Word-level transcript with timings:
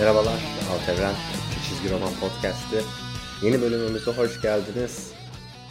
Merhabalar, 0.00 0.42
Alt 0.70 0.88
Evren 0.88 1.14
Çizgi 1.68 1.94
Roman 1.94 2.12
Podcast'ı. 2.20 2.82
Yeni 3.46 3.62
bölümümüze 3.62 4.10
hoş 4.10 4.42
geldiniz. 4.42 5.12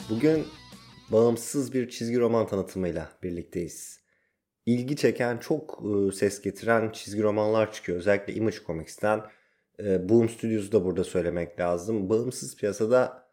Bugün 0.09 0.47
bağımsız 1.11 1.73
bir 1.73 1.89
çizgi 1.89 2.19
roman 2.19 2.47
tanıtımıyla 2.47 3.09
birlikteyiz. 3.23 4.00
İlgi 4.65 4.95
çeken, 4.95 5.37
çok 5.37 5.83
e, 5.83 6.11
ses 6.11 6.41
getiren 6.41 6.89
çizgi 6.91 7.23
romanlar 7.23 7.73
çıkıyor. 7.73 7.97
Özellikle 7.97 8.33
Image 8.33 8.57
Comics'ten. 8.68 9.21
E, 9.79 10.09
Boom 10.09 10.29
Studios'u 10.29 10.71
da 10.71 10.86
burada 10.86 11.04
söylemek 11.04 11.59
lazım. 11.59 12.09
Bağımsız 12.09 12.55
piyasada 12.55 13.29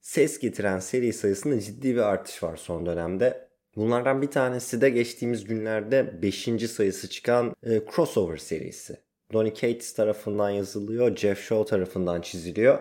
ses 0.00 0.38
getiren 0.38 0.78
seri 0.78 1.12
sayısında 1.12 1.60
ciddi 1.60 1.94
bir 1.94 2.00
artış 2.00 2.42
var 2.42 2.56
son 2.56 2.86
dönemde. 2.86 3.48
Bunlardan 3.76 4.22
bir 4.22 4.30
tanesi 4.30 4.80
de 4.80 4.90
geçtiğimiz 4.90 5.44
günlerde 5.44 6.22
5. 6.22 6.70
sayısı 6.70 7.10
çıkan 7.10 7.56
e, 7.62 7.82
Crossover 7.94 8.36
serisi. 8.36 9.04
Donny 9.34 9.54
Cates 9.54 9.92
tarafından 9.94 10.50
yazılıyor, 10.50 11.16
Jeff 11.16 11.40
Shaw 11.40 11.70
tarafından 11.70 12.20
çiziliyor. 12.20 12.78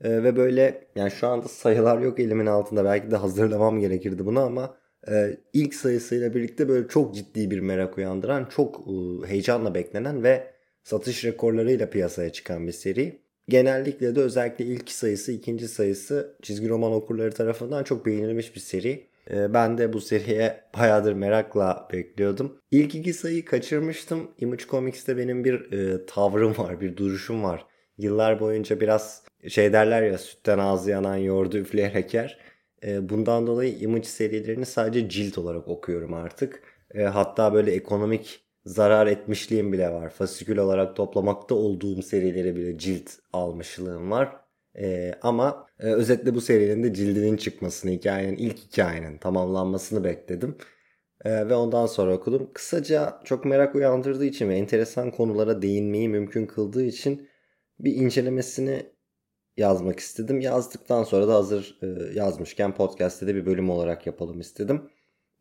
E, 0.00 0.22
ve 0.22 0.36
böyle 0.36 0.88
yani 0.96 1.10
şu 1.10 1.26
anda 1.26 1.48
sayılar 1.48 1.98
yok 1.98 2.20
elimin 2.20 2.46
altında 2.46 2.84
belki 2.84 3.10
de 3.10 3.16
hazırlamam 3.16 3.80
gerekirdi 3.80 4.26
bunu 4.26 4.40
ama 4.40 4.76
e, 5.08 5.36
ilk 5.52 5.74
sayısıyla 5.74 6.34
birlikte 6.34 6.68
böyle 6.68 6.88
çok 6.88 7.14
ciddi 7.14 7.50
bir 7.50 7.60
merak 7.60 7.98
uyandıran, 7.98 8.44
çok 8.44 8.80
e, 8.88 9.28
heyecanla 9.28 9.74
beklenen 9.74 10.22
ve 10.22 10.50
satış 10.82 11.24
rekorlarıyla 11.24 11.90
piyasaya 11.90 12.32
çıkan 12.32 12.66
bir 12.66 12.72
seri. 12.72 13.20
Genellikle 13.48 14.16
de 14.16 14.20
özellikle 14.20 14.64
ilk 14.64 14.90
sayısı, 14.90 15.32
ikinci 15.32 15.68
sayısı 15.68 16.36
çizgi 16.42 16.68
roman 16.68 16.92
okurları 16.92 17.32
tarafından 17.32 17.84
çok 17.84 18.06
beğenilmiş 18.06 18.54
bir 18.54 18.60
seri. 18.60 19.09
Ee, 19.30 19.54
ben 19.54 19.78
de 19.78 19.92
bu 19.92 20.00
seriye 20.00 20.64
bayağıdır 20.78 21.12
merakla 21.12 21.88
bekliyordum. 21.92 22.58
İlk 22.70 22.94
iki 22.94 23.12
sayıyı 23.12 23.44
kaçırmıştım. 23.44 24.30
Image 24.38 24.64
Comics'te 24.70 25.16
benim 25.16 25.44
bir 25.44 25.72
e, 25.72 26.06
tavrım 26.06 26.58
var, 26.58 26.80
bir 26.80 26.96
duruşum 26.96 27.42
var. 27.44 27.66
Yıllar 27.98 28.40
boyunca 28.40 28.80
biraz 28.80 29.24
şey 29.48 29.72
derler 29.72 30.02
ya 30.02 30.18
sütten 30.18 30.58
ağzı 30.58 30.90
yanan 30.90 31.16
yoğurdu 31.16 31.58
üfleyerek 31.58 32.14
yer. 32.14 32.38
E, 32.84 33.08
bundan 33.08 33.46
dolayı 33.46 33.78
Image 33.78 34.04
serilerini 34.04 34.66
sadece 34.66 35.08
cilt 35.08 35.38
olarak 35.38 35.68
okuyorum 35.68 36.14
artık. 36.14 36.62
E, 36.94 37.02
hatta 37.02 37.54
böyle 37.54 37.72
ekonomik 37.72 38.44
zarar 38.64 39.06
etmişliğim 39.06 39.72
bile 39.72 39.90
var. 39.92 40.10
Fasikül 40.10 40.58
olarak 40.58 40.96
toplamakta 40.96 41.54
olduğum 41.54 42.02
serileri 42.02 42.56
bile 42.56 42.78
cilt 42.78 43.10
almışlığım 43.32 44.10
var. 44.10 44.36
Ee, 44.78 45.14
ama 45.22 45.66
e, 45.78 45.86
özetle 45.86 46.34
bu 46.34 46.40
serinin 46.40 46.82
de 46.82 46.94
cildinin 46.94 47.36
çıkmasını, 47.36 47.90
hikayenin 47.90 48.36
ilk 48.36 48.58
hikayenin 48.58 49.18
tamamlanmasını 49.18 50.04
bekledim. 50.04 50.56
Ee, 51.24 51.48
ve 51.48 51.54
ondan 51.54 51.86
sonra 51.86 52.14
okudum. 52.14 52.50
Kısaca 52.54 53.20
çok 53.24 53.44
merak 53.44 53.74
uyandırdığı 53.74 54.24
için 54.24 54.48
ve 54.48 54.56
enteresan 54.56 55.10
konulara 55.10 55.62
değinmeyi 55.62 56.08
mümkün 56.08 56.46
kıldığı 56.46 56.84
için 56.84 57.28
bir 57.80 57.94
incelemesini 57.94 58.86
yazmak 59.56 59.98
istedim. 60.00 60.40
Yazdıktan 60.40 61.04
sonra 61.04 61.28
da 61.28 61.34
hazır 61.34 61.78
e, 61.82 62.14
yazmışken 62.14 62.74
podcast'te 62.74 63.26
de 63.26 63.34
bir 63.34 63.46
bölüm 63.46 63.70
olarak 63.70 64.06
yapalım 64.06 64.40
istedim. 64.40 64.90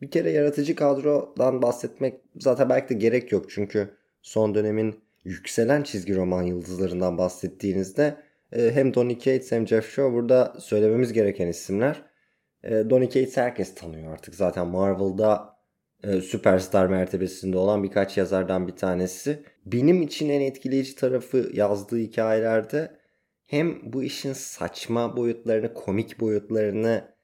Bir 0.01 0.11
kere 0.11 0.31
yaratıcı 0.31 0.75
kadrodan 0.75 1.61
bahsetmek 1.61 2.21
zaten 2.35 2.69
belki 2.69 2.89
de 2.89 2.93
gerek 2.93 3.31
yok. 3.31 3.45
Çünkü 3.49 3.89
son 4.21 4.55
dönemin 4.55 4.99
yükselen 5.23 5.83
çizgi 5.83 6.15
roman 6.15 6.43
yıldızlarından 6.43 7.17
bahsettiğinizde 7.17 8.17
hem 8.51 8.93
Donny 8.93 9.15
Cates 9.15 9.51
hem 9.51 9.67
Jeff 9.67 9.93
Shaw 9.93 10.13
burada 10.13 10.53
söylememiz 10.59 11.13
gereken 11.13 11.47
isimler. 11.47 12.09
E, 12.63 12.89
Donny 12.89 13.05
Cates 13.05 13.37
herkes 13.37 13.75
tanıyor 13.75 14.13
artık. 14.13 14.35
Zaten 14.35 14.67
Marvel'da 14.67 15.59
e, 16.03 16.21
süperstar 16.21 16.87
mertebesinde 16.87 17.57
olan 17.57 17.83
birkaç 17.83 18.17
yazardan 18.17 18.67
bir 18.67 18.75
tanesi. 18.75 19.43
Benim 19.65 20.01
için 20.01 20.29
en 20.29 20.41
etkileyici 20.41 20.95
tarafı 20.95 21.49
yazdığı 21.53 21.97
hikayelerde 21.97 22.99
hem 23.45 23.93
bu 23.93 24.03
işin 24.03 24.33
saçma 24.33 25.17
boyutlarını, 25.17 25.73
komik 25.73 26.19
boyutlarını 26.19 27.15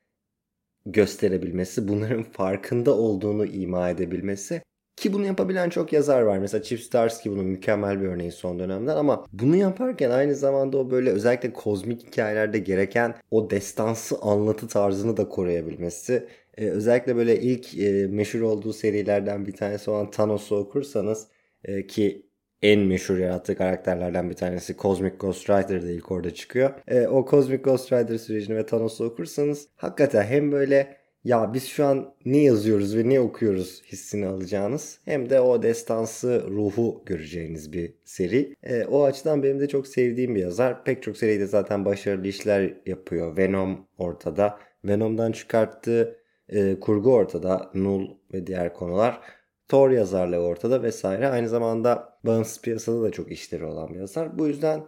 gösterebilmesi, 0.86 1.88
bunların 1.88 2.24
farkında 2.24 2.98
olduğunu 2.98 3.46
ima 3.46 3.90
edebilmesi 3.90 4.62
ki 4.96 5.14
bunu 5.14 5.26
yapabilen 5.26 5.70
çok 5.70 5.94
yazar 5.94 6.22
var. 6.22 6.38
Mesela 6.38 6.64
Chip 6.64 6.80
Starsky 6.80 7.36
bunun 7.36 7.46
mükemmel 7.46 8.02
bir 8.02 8.08
örneği 8.08 8.32
son 8.32 8.60
dönemden 8.60 8.96
ama 8.96 9.26
bunu 9.34 9.56
yaparken 9.56 10.12
aynı 10.12 10.36
zamanda 10.36 10.78
o 10.78 10.92
böyle 10.92 11.10
özellikle 11.10 11.54
kozmik 11.54 12.08
hikayelerde 12.08 12.60
gereken 12.60 13.16
o 13.32 13.50
destansı 13.50 14.16
anlatı 14.22 14.68
tarzını 14.68 15.18
da 15.18 15.30
koruyabilmesi. 15.30 16.28
Ee, 16.58 16.70
özellikle 16.70 17.16
böyle 17.16 17.42
ilk 17.42 17.78
e, 17.78 18.08
meşhur 18.08 18.42
olduğu 18.42 18.74
serilerden 18.74 19.48
bir 19.48 19.52
tanesi 19.52 19.92
olan 19.92 20.12
Thanos'u 20.12 20.56
okursanız 20.56 21.28
e, 21.64 21.88
ki 21.88 22.26
en 22.62 22.80
meşhur 22.80 23.18
yarattığı 23.18 23.58
karakterlerden 23.58 24.30
bir 24.30 24.36
tanesi 24.36 24.78
Cosmic 24.78 25.16
Ghost 25.20 25.50
Rider 25.50 25.84
da 25.84 25.92
ilk 25.92 26.12
orada 26.12 26.34
çıkıyor. 26.34 26.74
E, 26.88 27.08
o 27.08 27.26
Cosmic 27.30 27.62
Ghost 27.62 27.94
Rider 27.94 28.18
sürecini 28.18 28.56
ve 28.58 28.66
Thanos'u 28.66 29.06
okursanız 29.06 29.68
hakikaten 29.76 30.24
hem 30.24 30.52
böyle 30.52 30.98
ya 31.26 31.54
biz 31.54 31.68
şu 31.68 31.86
an 31.86 32.14
ne 32.26 32.38
yazıyoruz 32.38 32.98
ve 32.98 33.10
ne 33.10 33.20
okuyoruz 33.20 33.84
hissini 33.84 34.28
alacağınız 34.28 35.00
hem 35.06 35.30
de 35.30 35.42
o 35.42 35.64
destansı 35.64 36.44
ruhu 36.50 37.04
göreceğiniz 37.06 37.74
bir 37.74 37.94
seri. 38.04 38.56
E, 38.64 38.86
o 38.86 39.04
açıdan 39.04 39.44
benim 39.44 39.60
de 39.60 39.68
çok 39.68 39.88
sevdiğim 39.88 40.36
bir 40.36 40.42
yazar. 40.42 40.84
Pek 40.84 41.04
çok 41.04 41.18
seride 41.18 41.46
zaten 41.46 41.86
başarılı 41.86 42.28
işler 42.28 42.74
yapıyor. 42.86 43.38
Venom 43.38 43.88
ortada. 43.98 44.60
Venom'dan 44.86 45.32
çıkarttığı 45.32 46.18
e, 46.50 46.80
kurgu 46.80 47.14
ortada. 47.14 47.72
Null 47.74 48.10
ve 48.34 48.48
diğer 48.48 48.74
konular. 48.74 49.22
Thor 49.68 49.92
yazarlığı 49.92 50.40
ortada 50.40 50.84
vesaire. 50.84 51.28
Aynı 51.28 51.50
zamanda 51.50 52.20
bağımsız 52.24 52.62
piyasada 52.62 53.04
da 53.04 53.12
çok 53.12 53.32
işleri 53.32 53.66
olan 53.66 53.94
bir 53.94 54.00
yazar. 54.00 54.40
Bu 54.40 54.48
yüzden 54.48 54.82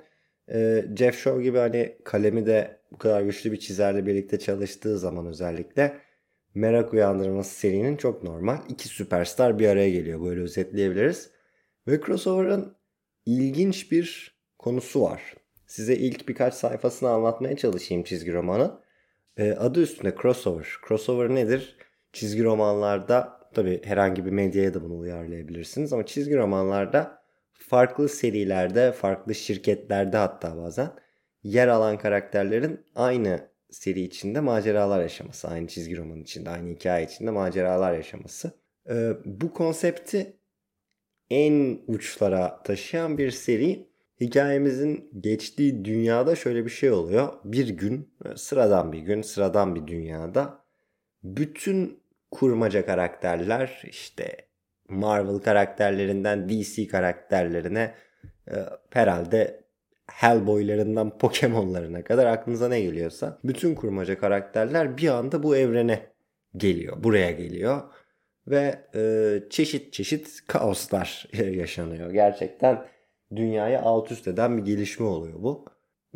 e, 0.53 0.85
Jeff 0.95 1.19
Shaw 1.19 1.43
gibi 1.43 1.57
hani 1.57 1.97
kalemi 2.03 2.45
de 2.45 2.77
bu 2.91 2.97
kadar 2.97 3.21
güçlü 3.21 3.51
bir 3.51 3.59
çizerle 3.59 4.05
birlikte 4.05 4.39
çalıştığı 4.39 4.99
zaman 4.99 5.25
özellikle 5.25 6.07
merak 6.57 6.93
uyandırması 6.93 7.55
serinin 7.55 7.97
çok 7.97 8.23
normal. 8.23 8.57
İki 8.69 8.87
süperstar 8.87 9.59
bir 9.59 9.67
araya 9.67 9.89
geliyor. 9.89 10.21
Böyle 10.21 10.41
özetleyebiliriz. 10.41 11.29
Ve 11.87 12.01
crossover'ın 12.01 12.75
ilginç 13.25 13.91
bir 13.91 14.37
konusu 14.59 15.01
var. 15.01 15.35
Size 15.67 15.95
ilk 15.95 16.29
birkaç 16.29 16.53
sayfasını 16.53 17.09
anlatmaya 17.09 17.57
çalışayım 17.57 18.03
çizgi 18.03 18.33
romanı. 18.33 18.79
Ee, 19.37 19.51
adı 19.51 19.81
üstünde 19.81 20.15
crossover. 20.21 20.67
Crossover 20.87 21.29
nedir? 21.29 21.77
Çizgi 22.13 22.43
romanlarda 22.43 23.49
tabi 23.53 23.81
herhangi 23.83 24.25
bir 24.25 24.31
medyaya 24.31 24.73
da 24.73 24.83
bunu 24.83 24.97
uyarlayabilirsiniz 24.97 25.93
ama 25.93 26.05
çizgi 26.05 26.37
romanlarda 26.37 27.21
farklı 27.53 28.09
serilerde, 28.09 28.91
farklı 28.91 29.35
şirketlerde 29.35 30.17
hatta 30.17 30.57
bazen 30.57 30.91
yer 31.43 31.67
alan 31.67 31.97
karakterlerin 31.97 32.85
aynı 32.95 33.49
seri 33.69 34.01
içinde 34.01 34.39
maceralar 34.39 35.01
yaşaması. 35.01 35.47
Aynı 35.47 35.67
çizgi 35.67 35.97
roman 35.97 36.21
içinde, 36.21 36.49
aynı 36.49 36.69
hikaye 36.69 37.05
içinde 37.05 37.31
maceralar 37.31 37.93
yaşaması. 37.93 38.51
Ee, 38.89 39.13
bu 39.25 39.53
konsepti 39.53 40.37
en 41.29 41.79
uçlara 41.87 42.63
taşıyan 42.63 43.17
bir 43.17 43.31
seri. 43.31 43.87
Hikayemizin 44.21 45.11
geçtiği 45.19 45.85
dünyada 45.85 46.35
şöyle 46.35 46.65
bir 46.65 46.69
şey 46.69 46.91
oluyor. 46.91 47.33
Bir 47.43 47.69
gün, 47.69 48.09
sıradan 48.35 48.91
bir 48.91 48.99
gün, 48.99 49.21
sıradan 49.21 49.75
bir 49.75 49.87
dünyada 49.87 50.63
bütün 51.23 51.99
kurmaca 52.31 52.85
karakterler 52.85 53.83
işte 53.87 54.47
Marvel 54.89 55.39
karakterlerinden 55.39 56.49
DC 56.49 56.87
karakterlerine 56.87 57.95
e, 58.51 58.55
herhalde 58.89 59.66
Hellboy'larından 60.11 61.17
Pokemon'larına 61.17 62.03
kadar 62.03 62.25
aklınıza 62.25 62.67
ne 62.69 62.81
geliyorsa 62.81 63.39
bütün 63.43 63.75
kurmaca 63.75 64.19
karakterler 64.19 64.97
bir 64.97 65.07
anda 65.07 65.43
bu 65.43 65.55
evrene 65.55 66.01
geliyor. 66.57 67.03
Buraya 67.03 67.31
geliyor 67.31 67.81
ve 68.47 68.79
e, 68.95 69.49
çeşit 69.49 69.93
çeşit 69.93 70.47
kaoslar 70.47 71.27
yaşanıyor. 71.51 72.11
Gerçekten 72.11 72.85
dünyayı 73.35 73.79
alt 73.79 74.11
üst 74.11 74.27
eden 74.27 74.57
bir 74.57 74.65
gelişme 74.65 75.05
oluyor 75.05 75.43
bu. 75.43 75.65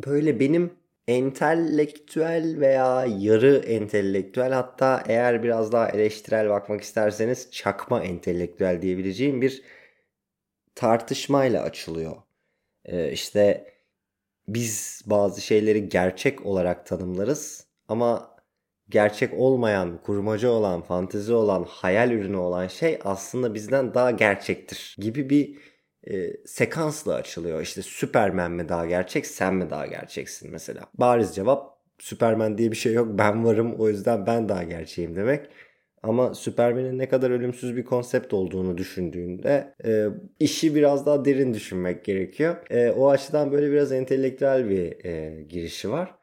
Böyle 0.06 0.40
benim 0.40 0.70
entelektüel 1.08 2.60
veya 2.60 3.06
yarı 3.18 3.56
entelektüel 3.56 4.52
hatta 4.52 5.02
eğer 5.06 5.42
biraz 5.42 5.72
daha 5.72 5.88
eleştirel 5.88 6.50
bakmak 6.50 6.80
isterseniz 6.80 7.50
çakma 7.50 8.02
entelektüel 8.02 8.82
diyebileceğim 8.82 9.42
bir 9.42 9.62
tartışmayla 10.74 11.62
açılıyor. 11.62 12.16
Ee, 12.84 13.12
işte 13.12 13.72
biz 14.48 15.02
bazı 15.06 15.40
şeyleri 15.40 15.88
gerçek 15.88 16.46
olarak 16.46 16.86
tanımlarız 16.86 17.66
ama 17.88 18.36
gerçek 18.88 19.34
olmayan, 19.34 19.98
kurmaca 20.02 20.48
olan, 20.50 20.82
fantezi 20.82 21.32
olan, 21.32 21.66
hayal 21.68 22.10
ürünü 22.10 22.36
olan 22.36 22.66
şey 22.66 22.98
aslında 23.04 23.54
bizden 23.54 23.94
daha 23.94 24.10
gerçektir 24.10 24.96
gibi 24.98 25.30
bir 25.30 25.58
e, 26.10 26.46
sekansla 26.46 27.14
açılıyor. 27.14 27.60
İşte 27.60 27.82
Superman 27.82 28.52
mi 28.52 28.68
daha 28.68 28.86
gerçek, 28.86 29.26
sen 29.26 29.54
mi 29.54 29.70
daha 29.70 29.86
gerçeksin 29.86 30.50
mesela. 30.52 30.82
Bariz 30.94 31.34
cevap 31.34 31.78
Superman 31.98 32.58
diye 32.58 32.70
bir 32.70 32.76
şey 32.76 32.92
yok. 32.92 33.08
Ben 33.18 33.44
varım 33.44 33.74
o 33.74 33.88
yüzden 33.88 34.26
ben 34.26 34.48
daha 34.48 34.62
gerçeğim 34.62 35.16
demek. 35.16 35.46
Ama 36.02 36.34
Superman'in 36.34 36.98
ne 36.98 37.08
kadar 37.08 37.30
ölümsüz 37.30 37.76
bir 37.76 37.84
konsept 37.84 38.32
olduğunu 38.32 38.78
düşündüğünde 38.78 39.74
e, 39.84 40.06
işi 40.40 40.74
biraz 40.74 41.06
daha 41.06 41.24
derin 41.24 41.54
düşünmek 41.54 42.04
gerekiyor. 42.04 42.56
E, 42.70 42.90
o 42.90 43.10
açıdan 43.10 43.52
böyle 43.52 43.70
biraz 43.72 43.92
entelektüel 43.92 44.68
bir 44.68 45.04
e, 45.04 45.42
girişi 45.42 45.90
var. 45.90 46.14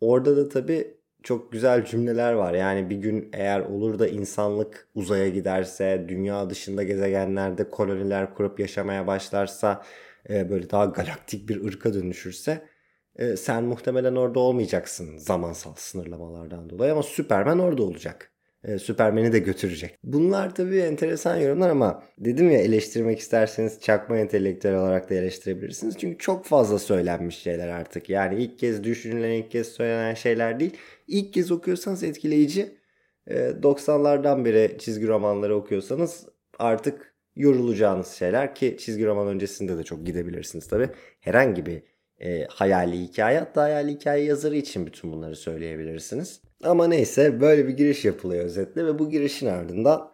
Orada 0.00 0.36
da 0.36 0.48
tabii 0.48 0.98
çok 1.22 1.52
güzel 1.52 1.84
cümleler 1.84 2.32
var. 2.32 2.54
Yani 2.54 2.90
bir 2.90 2.96
gün 2.96 3.30
eğer 3.32 3.60
olur 3.60 3.98
da 3.98 4.08
insanlık 4.08 4.88
uzaya 4.94 5.28
giderse, 5.28 6.04
dünya 6.08 6.50
dışında 6.50 6.82
gezegenlerde 6.82 7.70
koloniler 7.70 8.34
kurup 8.34 8.60
yaşamaya 8.60 9.06
başlarsa, 9.06 9.82
e, 10.30 10.50
böyle 10.50 10.70
daha 10.70 10.84
galaktik 10.84 11.48
bir 11.48 11.64
ırka 11.64 11.94
dönüşürse 11.94 12.68
e, 13.16 13.36
sen 13.36 13.64
muhtemelen 13.64 14.16
orada 14.16 14.40
olmayacaksın 14.40 15.16
zamansal 15.18 15.74
sınırlamalardan 15.76 16.70
dolayı 16.70 16.92
ama 16.92 17.02
Superman 17.02 17.58
orada 17.58 17.82
olacak. 17.82 18.32
E, 18.64 18.78
Superman'i 18.78 19.32
de 19.32 19.38
götürecek. 19.38 19.98
Bunlar 20.04 20.54
tabii 20.54 20.78
enteresan 20.78 21.36
yorumlar 21.36 21.70
ama 21.70 22.02
dedim 22.18 22.50
ya 22.50 22.58
eleştirmek 22.58 23.18
isterseniz 23.18 23.80
çakma 23.80 24.18
entelektüel 24.18 24.74
olarak 24.74 25.10
da 25.10 25.14
eleştirebilirsiniz. 25.14 25.98
Çünkü 25.98 26.18
çok 26.18 26.44
fazla 26.44 26.78
söylenmiş 26.78 27.38
şeyler 27.38 27.68
artık. 27.68 28.10
Yani 28.10 28.42
ilk 28.42 28.58
kez 28.58 28.84
düşünülen, 28.84 29.30
ilk 29.30 29.50
kez 29.50 29.68
söylenen 29.68 30.14
şeyler 30.14 30.60
değil. 30.60 30.76
İlk 31.06 31.34
kez 31.34 31.50
okuyorsanız 31.50 32.02
etkileyici. 32.02 32.78
E, 33.26 33.34
90'lardan 33.62 34.44
beri 34.44 34.76
çizgi 34.78 35.08
romanları 35.08 35.56
okuyorsanız 35.56 36.26
artık 36.58 37.14
yorulacağınız 37.36 38.08
şeyler 38.08 38.54
ki 38.54 38.76
çizgi 38.80 39.06
roman 39.06 39.28
öncesinde 39.28 39.78
de 39.78 39.82
çok 39.82 40.06
gidebilirsiniz 40.06 40.68
tabii. 40.68 40.90
Herhangi 41.20 41.66
bir 41.66 41.82
e, 42.20 42.44
hayali 42.44 43.00
hikaye 43.00 43.38
hatta 43.38 43.62
hayali 43.62 43.92
hikaye 43.92 44.24
yazarı 44.24 44.56
için 44.56 44.86
bütün 44.86 45.12
bunları 45.12 45.36
söyleyebilirsiniz. 45.36 46.40
Ama 46.64 46.86
neyse 46.86 47.40
böyle 47.40 47.68
bir 47.68 47.76
giriş 47.76 48.04
yapılıyor 48.04 48.44
özetle 48.44 48.86
ve 48.86 48.98
bu 48.98 49.10
girişin 49.10 49.46
ardından 49.46 50.10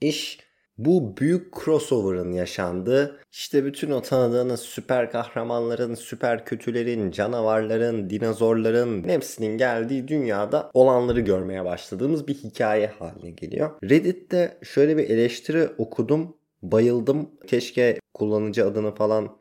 iş 0.00 0.38
bu 0.78 1.16
büyük 1.16 1.54
crossover'ın 1.64 2.32
yaşandığı 2.32 3.20
işte 3.32 3.64
bütün 3.64 3.90
o 3.90 4.02
tanıdığınız 4.02 4.60
süper 4.60 5.10
kahramanların, 5.10 5.94
süper 5.94 6.44
kötülerin, 6.44 7.10
canavarların, 7.10 8.10
dinozorların 8.10 9.08
hepsinin 9.08 9.58
geldiği 9.58 10.08
dünyada 10.08 10.70
olanları 10.74 11.20
görmeye 11.20 11.64
başladığımız 11.64 12.28
bir 12.28 12.34
hikaye 12.34 12.86
haline 12.86 13.30
geliyor. 13.30 13.70
Reddit'te 13.84 14.58
şöyle 14.62 14.96
bir 14.96 15.10
eleştiri 15.10 15.68
okudum. 15.78 16.36
Bayıldım. 16.62 17.30
Keşke 17.46 17.98
kullanıcı 18.14 18.66
adını 18.66 18.94
falan 18.94 19.39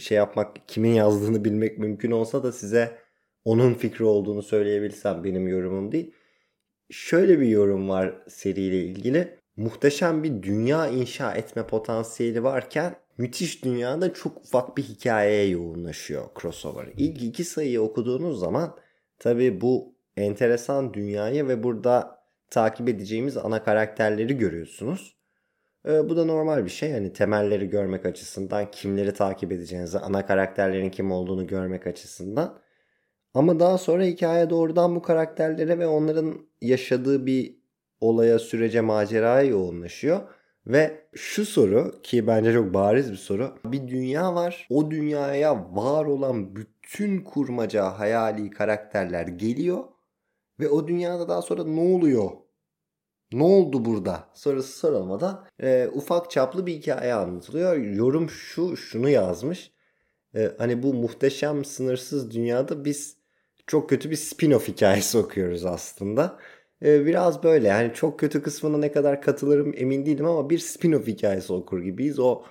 şey 0.00 0.16
yapmak, 0.16 0.68
kimin 0.68 0.94
yazdığını 0.94 1.44
bilmek 1.44 1.78
mümkün 1.78 2.10
olsa 2.10 2.42
da 2.42 2.52
size 2.52 2.98
onun 3.44 3.74
fikri 3.74 4.04
olduğunu 4.04 4.42
söyleyebilsem 4.42 5.24
benim 5.24 5.48
yorumum 5.48 5.92
değil. 5.92 6.14
Şöyle 6.90 7.40
bir 7.40 7.48
yorum 7.48 7.88
var 7.88 8.14
seriyle 8.28 8.84
ilgili. 8.84 9.38
Muhteşem 9.56 10.22
bir 10.22 10.42
dünya 10.42 10.88
inşa 10.88 11.34
etme 11.34 11.66
potansiyeli 11.66 12.42
varken 12.42 12.96
müthiş 13.18 13.64
dünyada 13.64 14.14
çok 14.14 14.36
ufak 14.36 14.76
bir 14.76 14.82
hikayeye 14.82 15.48
yoğunlaşıyor 15.48 16.24
crossover. 16.40 16.88
İlk 16.96 17.22
iki 17.22 17.44
sayıyı 17.44 17.82
okuduğunuz 17.82 18.40
zaman 18.40 18.76
tabi 19.18 19.60
bu 19.60 19.94
enteresan 20.16 20.94
dünyayı 20.94 21.48
ve 21.48 21.62
burada 21.62 22.20
takip 22.50 22.88
edeceğimiz 22.88 23.36
ana 23.36 23.64
karakterleri 23.64 24.38
görüyorsunuz. 24.38 25.19
Ee, 25.88 26.08
bu 26.08 26.16
da 26.16 26.24
normal 26.24 26.64
bir 26.64 26.70
şey. 26.70 26.92
Hani 26.92 27.12
temelleri 27.12 27.68
görmek 27.68 28.06
açısından, 28.06 28.70
kimleri 28.70 29.14
takip 29.14 29.52
edeceğinizi, 29.52 29.98
ana 29.98 30.26
karakterlerin 30.26 30.90
kim 30.90 31.12
olduğunu 31.12 31.46
görmek 31.46 31.86
açısından. 31.86 32.60
Ama 33.34 33.60
daha 33.60 33.78
sonra 33.78 34.04
hikaye 34.04 34.50
doğrudan 34.50 34.96
bu 34.96 35.02
karakterlere 35.02 35.78
ve 35.78 35.86
onların 35.86 36.38
yaşadığı 36.60 37.26
bir 37.26 37.60
olaya, 38.00 38.38
sürece, 38.38 38.80
maceraya 38.80 39.42
yoğunlaşıyor. 39.42 40.20
Ve 40.66 41.08
şu 41.14 41.46
soru 41.46 42.02
ki 42.02 42.26
bence 42.26 42.52
çok 42.52 42.74
bariz 42.74 43.12
bir 43.12 43.16
soru. 43.16 43.54
Bir 43.64 43.88
dünya 43.88 44.34
var. 44.34 44.66
O 44.70 44.90
dünyaya 44.90 45.76
var 45.76 46.04
olan 46.04 46.56
bütün 46.56 47.24
kurmaca, 47.24 47.98
hayali 47.98 48.50
karakterler 48.50 49.26
geliyor. 49.26 49.84
Ve 50.60 50.68
o 50.68 50.88
dünyada 50.88 51.28
daha 51.28 51.42
sonra 51.42 51.64
ne 51.64 51.80
oluyor? 51.80 52.30
Ne 53.32 53.42
oldu 53.42 53.84
burada? 53.84 54.28
Sorusu 54.34 54.78
sorulmadan 54.78 55.46
e, 55.62 55.88
ufak 55.94 56.30
çaplı 56.30 56.66
bir 56.66 56.72
hikaye 56.72 57.14
anlatılıyor. 57.14 57.76
Yorum 57.76 58.30
şu, 58.30 58.76
şunu 58.76 59.08
yazmış. 59.08 59.72
E, 60.34 60.52
hani 60.58 60.82
bu 60.82 60.94
muhteşem 60.94 61.64
sınırsız 61.64 62.30
dünyada 62.30 62.84
biz 62.84 63.16
çok 63.66 63.90
kötü 63.90 64.10
bir 64.10 64.16
spin-off 64.16 64.68
hikayesi 64.68 65.18
okuyoruz 65.18 65.64
aslında. 65.64 66.38
Ee, 66.84 67.06
biraz 67.06 67.42
böyle 67.42 67.68
yani 67.68 67.94
çok 67.94 68.20
kötü 68.20 68.42
kısmına 68.42 68.78
ne 68.78 68.92
kadar 68.92 69.22
katılırım 69.22 69.72
emin 69.76 70.06
değilim 70.06 70.26
ama 70.26 70.50
bir 70.50 70.58
spin-off 70.58 71.06
hikayesi 71.06 71.52
okur 71.52 71.82
gibiyiz. 71.82 72.18
O 72.18 72.42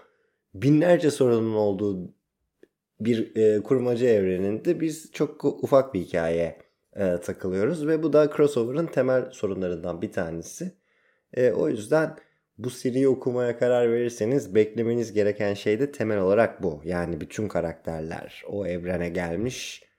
binlerce 0.53 1.11
sorunun 1.11 1.55
olduğu 1.55 2.13
bir 2.99 3.35
e, 3.35 3.63
kurmaca 3.63 4.07
evreninde 4.07 4.79
biz 4.79 5.11
çok 5.11 5.45
ufak 5.45 5.93
bir 5.93 5.99
hikaye 5.99 6.57
e, 6.99 7.17
takılıyoruz 7.21 7.87
ve 7.87 8.03
bu 8.03 8.13
da 8.13 8.29
crossover'ın 8.37 8.87
temel 8.87 9.31
sorunlarından 9.31 10.01
bir 10.01 10.11
tanesi. 10.11 10.71
E, 11.33 11.51
o 11.51 11.69
yüzden 11.69 12.15
bu 12.57 12.69
seriyi 12.69 13.07
okumaya 13.07 13.59
karar 13.59 13.91
verirseniz 13.91 14.55
beklemeniz 14.55 15.13
gereken 15.13 15.53
şey 15.53 15.79
de 15.79 15.91
temel 15.91 16.19
olarak 16.19 16.63
bu. 16.63 16.81
Yani 16.83 17.21
bütün 17.21 17.47
karakterler 17.47 18.43
o 18.47 18.65
evrene 18.65 19.09
gelmiş 19.09 19.89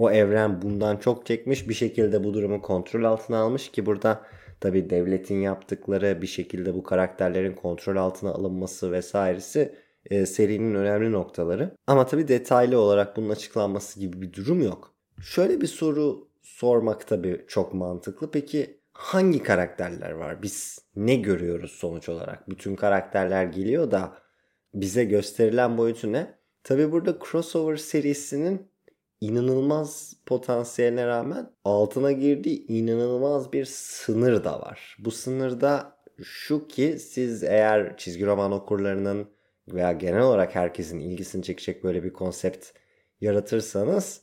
o 0.00 0.10
evren 0.10 0.62
bundan 0.62 0.96
çok 0.96 1.26
çekmiş 1.26 1.68
bir 1.68 1.74
şekilde 1.74 2.24
bu 2.24 2.34
durumu 2.34 2.62
kontrol 2.62 3.04
altına 3.04 3.38
almış 3.38 3.68
ki 3.68 3.86
burada 3.86 4.22
tabi 4.60 4.90
devletin 4.90 5.40
yaptıkları 5.40 6.22
bir 6.22 6.26
şekilde 6.26 6.74
bu 6.74 6.82
karakterlerin 6.82 7.54
kontrol 7.54 7.96
altına 7.96 8.30
alınması 8.30 8.92
vesairesi 8.92 9.74
e, 10.10 10.26
serinin 10.26 10.74
önemli 10.74 11.12
noktaları. 11.12 11.76
Ama 11.86 12.06
tabi 12.06 12.28
detaylı 12.28 12.80
olarak 12.80 13.16
bunun 13.16 13.28
açıklanması 13.28 14.00
gibi 14.00 14.22
bir 14.22 14.32
durum 14.32 14.62
yok. 14.62 14.94
Şöyle 15.22 15.60
bir 15.60 15.66
soru 15.66 16.29
sormak 16.42 17.06
tabi 17.06 17.44
çok 17.48 17.74
mantıklı. 17.74 18.30
Peki 18.30 18.80
hangi 18.92 19.42
karakterler 19.42 20.10
var? 20.10 20.42
Biz 20.42 20.78
ne 20.96 21.14
görüyoruz 21.14 21.72
sonuç 21.72 22.08
olarak? 22.08 22.50
Bütün 22.50 22.76
karakterler 22.76 23.44
geliyor 23.44 23.90
da 23.90 24.18
bize 24.74 25.04
gösterilen 25.04 25.78
boyutu 25.78 26.12
ne? 26.12 26.38
Tabi 26.64 26.92
burada 26.92 27.18
crossover 27.30 27.76
serisinin 27.76 28.70
inanılmaz 29.20 30.16
potansiyeline 30.26 31.06
rağmen 31.06 31.50
altına 31.64 32.12
girdiği 32.12 32.66
inanılmaz 32.66 33.52
bir 33.52 33.64
sınır 33.64 34.44
da 34.44 34.60
var. 34.60 34.96
Bu 34.98 35.10
sınırda 35.10 35.96
şu 36.22 36.68
ki 36.68 36.98
siz 36.98 37.42
eğer 37.42 37.96
çizgi 37.96 38.26
roman 38.26 38.52
okurlarının 38.52 39.28
veya 39.68 39.92
genel 39.92 40.22
olarak 40.22 40.54
herkesin 40.54 41.00
ilgisini 41.00 41.42
çekecek 41.42 41.84
böyle 41.84 42.02
bir 42.02 42.12
konsept 42.12 42.66
yaratırsanız 43.20 44.22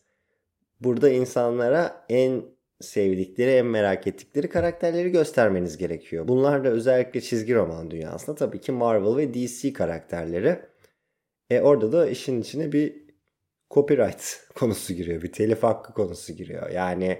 burada 0.82 1.10
insanlara 1.10 2.06
en 2.10 2.44
sevdikleri, 2.82 3.52
en 3.52 3.66
merak 3.66 4.08
ettikleri 4.08 4.50
karakterleri 4.50 5.10
göstermeniz 5.10 5.78
gerekiyor. 5.78 6.28
Bunlar 6.28 6.64
da 6.64 6.70
özellikle 6.70 7.22
çizgi 7.22 7.56
roman 7.56 7.92
dünyasında 7.92 8.36
tabii 8.36 8.62
ki 8.62 8.72
Marvel 8.72 9.18
ve 9.18 9.34
DC 9.34 9.74
karakterleri. 9.74 10.60
E 11.50 11.62
orada 11.62 11.92
da 11.92 12.10
işin 12.10 12.42
içine 12.42 12.72
bir 12.72 13.08
copyright 13.72 14.48
konusu 14.56 14.94
giriyor. 14.94 15.22
Bir 15.22 15.32
telif 15.32 15.64
hakkı 15.64 15.94
konusu 15.94 16.34
giriyor. 16.34 16.70
Yani 16.70 17.20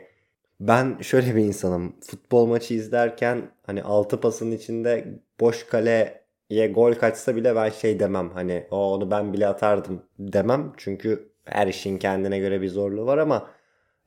ben 0.60 0.98
şöyle 1.02 1.36
bir 1.36 1.44
insanım. 1.44 1.96
Futbol 2.02 2.46
maçı 2.46 2.74
izlerken 2.74 3.52
hani 3.66 3.84
altı 3.84 4.22
pasın 4.22 4.52
içinde 4.52 5.22
boş 5.40 5.64
kaleye 5.64 6.68
gol 6.74 6.94
kaçsa 6.94 7.36
bile 7.36 7.56
ben 7.56 7.70
şey 7.70 8.00
demem. 8.00 8.30
Hani 8.30 8.68
o 8.72 8.94
onu 8.94 9.12
ben 9.12 9.34
bile 9.34 9.48
atardım 9.48 10.04
demem. 10.20 10.74
Çünkü 10.78 11.32
her 11.50 11.68
işin 11.68 11.98
kendine 11.98 12.40
göre 12.40 12.62
bir 12.62 12.70
zorluğu 12.70 13.06
var 13.06 13.18
ama 13.18 13.50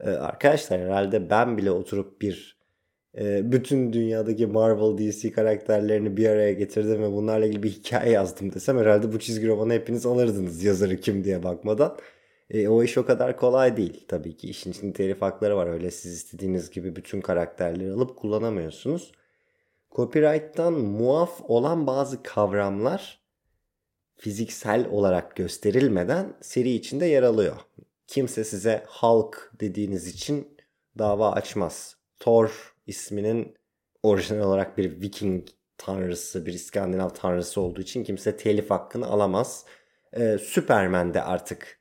e, 0.00 0.10
arkadaşlar 0.10 0.80
herhalde 0.80 1.30
ben 1.30 1.58
bile 1.58 1.70
oturup 1.70 2.20
bir 2.22 2.60
e, 3.18 3.52
bütün 3.52 3.92
dünyadaki 3.92 4.46
Marvel 4.46 4.98
DC 4.98 5.32
karakterlerini 5.32 6.16
bir 6.16 6.28
araya 6.28 6.52
getirdim 6.52 7.02
ve 7.02 7.12
bunlarla 7.12 7.46
ilgili 7.46 7.62
bir 7.62 7.70
hikaye 7.70 8.12
yazdım 8.12 8.52
desem 8.52 8.78
herhalde 8.78 9.12
bu 9.12 9.18
çizgi 9.18 9.48
romanı 9.48 9.72
hepiniz 9.72 10.06
alırdınız 10.06 10.64
yazarı 10.64 10.96
kim 10.96 11.24
diye 11.24 11.42
bakmadan. 11.42 11.96
E, 12.50 12.68
o 12.68 12.82
iş 12.82 12.98
o 12.98 13.06
kadar 13.06 13.36
kolay 13.36 13.76
değil. 13.76 14.04
Tabii 14.08 14.36
ki 14.36 14.48
işin 14.48 14.70
içinde 14.70 14.92
telif 14.92 15.22
hakları 15.22 15.56
var. 15.56 15.66
Öyle 15.66 15.90
siz 15.90 16.12
istediğiniz 16.12 16.70
gibi 16.70 16.96
bütün 16.96 17.20
karakterleri 17.20 17.92
alıp 17.92 18.16
kullanamıyorsunuz. 18.16 19.12
Copyright'tan 19.90 20.72
muaf 20.72 21.40
olan 21.48 21.86
bazı 21.86 22.22
kavramlar 22.22 23.19
fiziksel 24.20 24.86
olarak 24.90 25.36
gösterilmeden 25.36 26.34
seri 26.40 26.70
içinde 26.70 27.06
yer 27.06 27.22
alıyor. 27.22 27.56
Kimse 28.06 28.44
size 28.44 28.84
Hulk 28.86 29.52
dediğiniz 29.60 30.06
için 30.06 30.56
dava 30.98 31.32
açmaz. 31.32 31.96
Thor 32.18 32.74
isminin 32.86 33.54
orijinal 34.02 34.46
olarak 34.46 34.78
bir 34.78 35.00
Viking 35.00 35.48
tanrısı, 35.78 36.46
bir 36.46 36.52
İskandinav 36.52 37.08
tanrısı 37.08 37.60
olduğu 37.60 37.80
için 37.80 38.04
kimse 38.04 38.36
telif 38.36 38.70
hakkını 38.70 39.06
alamaz. 39.06 39.64
Ee, 40.12 40.38
Superman 40.38 41.14
de 41.14 41.22
artık 41.22 41.78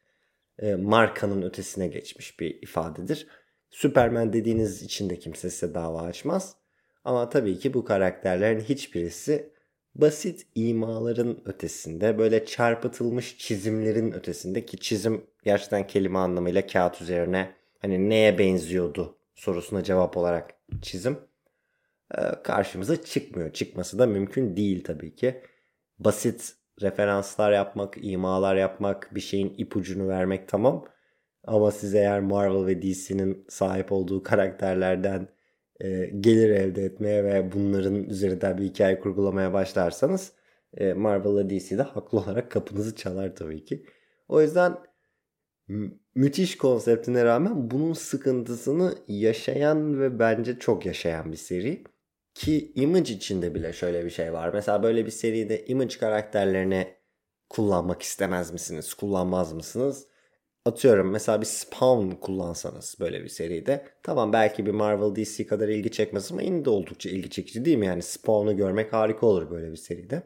e, 0.60 0.75
markanın 0.75 1.41
ötesine 1.41 1.88
geçmiş 1.88 2.39
bir 2.39 2.62
ifadedir. 2.62 3.27
Superman 3.69 4.34
dediğiniz 4.34 4.84
için 4.84 5.10
de 5.10 5.19
kimse 5.19 5.50
size 5.50 5.74
dava 5.74 6.01
açmaz. 6.01 6.55
Ama 7.03 7.29
tabii 7.29 7.60
ki 7.60 7.74
bu 7.74 7.86
karakterlerin 7.86 8.60
hiçbirisi 8.60 9.53
basit 10.01 10.48
imaların 10.56 11.38
ötesinde 11.46 12.18
böyle 12.18 12.46
çarpıtılmış 12.46 13.38
çizimlerin 13.38 14.12
ötesinde 14.12 14.65
ki 14.65 14.77
çizim 14.77 15.25
gerçekten 15.44 15.88
kelime 15.88 16.20
anlamıyla 16.20 16.68
kağıt 16.68 17.01
üzerine 17.01 17.56
hani 17.79 18.10
neye 18.10 18.38
benziyordu 18.39 19.18
sorusuna 19.36 19.84
cevap 19.84 20.18
olarak 20.18 20.53
çizim 20.82 21.18
e, 22.18 22.22
karşımıza 22.44 23.03
çıkmıyor. 23.03 23.53
Çıkması 23.53 24.00
da 24.00 24.06
mümkün 24.06 24.56
değil 24.56 24.84
tabii 24.84 25.15
ki. 25.15 25.41
Basit 26.00 26.53
referanslar 26.82 27.51
yapmak, 27.51 27.98
imalar 28.01 28.56
yapmak, 28.56 29.15
bir 29.15 29.22
şeyin 29.22 29.53
ipucunu 29.58 30.08
vermek 30.08 30.48
tamam. 30.48 30.86
Ama 31.44 31.72
siz 31.72 31.96
eğer 31.96 32.20
Marvel 32.20 32.65
ve 32.65 32.82
DC'nin 32.82 33.46
sahip 33.50 33.91
olduğu 33.91 34.24
karakterlerden 34.24 35.27
e, 35.79 36.05
gelir 36.19 36.50
elde 36.50 36.83
etmeye 36.83 37.24
ve 37.24 37.51
bunların 37.51 37.95
üzerinden 37.95 38.57
bir 38.57 38.63
hikaye 38.63 39.00
kurgulamaya 39.00 39.53
başlarsanız 39.53 40.31
e, 40.77 40.93
Marvel 40.93 41.36
ve 41.36 41.50
DC 41.50 41.77
de 41.77 41.81
haklı 41.81 42.17
olarak 42.19 42.51
kapınızı 42.51 42.95
çalar 42.95 43.36
tabii 43.36 43.65
ki. 43.65 43.86
O 44.27 44.41
yüzden 44.41 44.77
müthiş 46.15 46.57
konseptine 46.57 47.25
rağmen 47.25 47.71
bunun 47.71 47.93
sıkıntısını 47.93 48.95
yaşayan 49.07 50.00
ve 50.00 50.19
bence 50.19 50.59
çok 50.59 50.86
yaşayan 50.86 51.31
bir 51.31 51.38
seri. 51.38 51.83
Ki 52.33 52.71
Image 52.75 53.13
içinde 53.13 53.55
bile 53.55 53.74
şöyle 53.74 54.05
bir 54.05 54.09
şey 54.09 54.33
var. 54.33 54.51
Mesela 54.53 54.83
böyle 54.83 55.05
bir 55.05 55.12
seride 55.12 55.65
Image 55.65 55.98
karakterlerini 55.98 56.88
kullanmak 57.50 58.01
istemez 58.01 58.51
misiniz? 58.51 58.93
Kullanmaz 58.93 59.53
mısınız? 59.53 60.07
Atıyorum 60.69 61.09
mesela 61.11 61.41
bir 61.41 61.45
Spawn 61.45 62.11
kullansanız 62.11 62.95
böyle 62.99 63.23
bir 63.23 63.29
seride. 63.29 63.85
Tamam 64.03 64.33
belki 64.33 64.65
bir 64.65 64.71
Marvel 64.71 65.15
DC 65.15 65.47
kadar 65.47 65.67
ilgi 65.67 65.91
çekmez 65.91 66.31
ama 66.31 66.41
yine 66.41 66.65
de 66.65 66.69
oldukça 66.69 67.09
ilgi 67.09 67.29
çekici 67.29 67.65
değil 67.65 67.77
mi? 67.77 67.85
Yani 67.85 68.01
Spawn'u 68.01 68.57
görmek 68.57 68.93
harika 68.93 69.25
olur 69.25 69.51
böyle 69.51 69.71
bir 69.71 69.77
seride. 69.77 70.23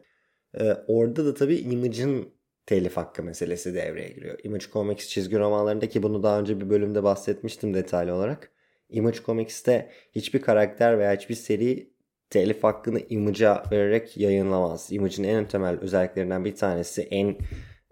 Ee, 0.60 0.76
orada 0.86 1.26
da 1.26 1.34
tabii 1.34 1.56
Image'ın 1.56 2.28
telif 2.66 2.96
hakkı 2.96 3.22
meselesi 3.22 3.74
devreye 3.74 4.08
giriyor. 4.08 4.38
Image 4.44 4.64
Comics 4.72 5.08
çizgi 5.08 5.38
romanlarındaki 5.38 6.02
bunu 6.02 6.22
daha 6.22 6.40
önce 6.40 6.60
bir 6.60 6.70
bölümde 6.70 7.02
bahsetmiştim 7.02 7.74
detaylı 7.74 8.14
olarak. 8.14 8.50
Image 8.88 9.18
Comics'te 9.26 9.90
hiçbir 10.12 10.42
karakter 10.42 10.98
veya 10.98 11.14
hiçbir 11.14 11.34
seri 11.34 11.90
telif 12.30 12.64
hakkını 12.64 13.00
Image'a 13.08 13.64
vererek 13.72 14.16
yayınlamaz. 14.16 14.92
Image'in 14.92 15.24
en 15.24 15.48
temel 15.48 15.78
özelliklerinden 15.80 16.44
bir 16.44 16.54
tanesi 16.54 17.02
en 17.02 17.36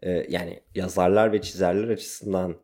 e, 0.02 0.26
yani 0.28 0.60
yazarlar 0.74 1.32
ve 1.32 1.42
çizerler 1.42 1.88
açısından 1.88 2.56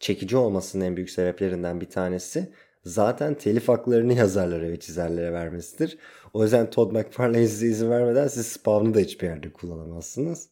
çekici 0.00 0.36
olmasının 0.36 0.84
en 0.84 0.96
büyük 0.96 1.10
sebeplerinden 1.10 1.80
bir 1.80 1.90
tanesi 1.90 2.52
zaten 2.84 3.34
telif 3.34 3.68
haklarını 3.68 4.12
yazarlara 4.18 4.68
ve 4.68 4.80
çizerlere 4.80 5.32
vermesidir. 5.32 5.98
O 6.32 6.42
yüzden 6.42 6.70
Todd 6.70 6.92
McFarlane 6.92 7.46
size 7.46 7.66
izin 7.66 7.90
vermeden 7.90 8.28
siz 8.28 8.46
Spawn'u 8.46 8.94
da 8.94 8.98
hiçbir 8.98 9.26
yerde 9.26 9.52
kullanamazsınız. 9.52 10.48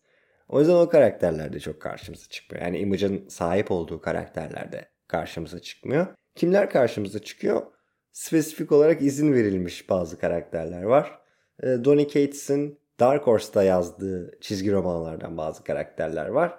O 0.48 0.60
yüzden 0.60 0.74
o 0.74 0.88
karakterler 0.88 1.52
de 1.52 1.60
çok 1.60 1.80
karşımıza 1.80 2.28
çıkmıyor. 2.28 2.64
Yani 2.64 2.78
Image'ın 2.78 3.28
sahip 3.28 3.70
olduğu 3.70 4.00
karakterler 4.00 4.72
de 4.72 4.88
karşımıza 5.08 5.58
çıkmıyor. 5.58 6.06
Kimler 6.34 6.70
karşımıza 6.70 7.18
çıkıyor? 7.18 7.62
Spesifik 8.12 8.72
olarak 8.72 9.02
izin 9.02 9.32
verilmiş 9.32 9.90
bazı 9.90 10.18
karakterler 10.18 10.82
var. 10.82 11.18
E, 11.62 11.66
Donny 11.66 12.08
Cates'in 12.08 12.78
Dark 13.00 13.26
Horse'da 13.26 13.62
yazdığı 13.62 14.38
çizgi 14.40 14.72
romanlardan 14.72 15.36
bazı 15.36 15.64
karakterler 15.64 16.26
var. 16.26 16.58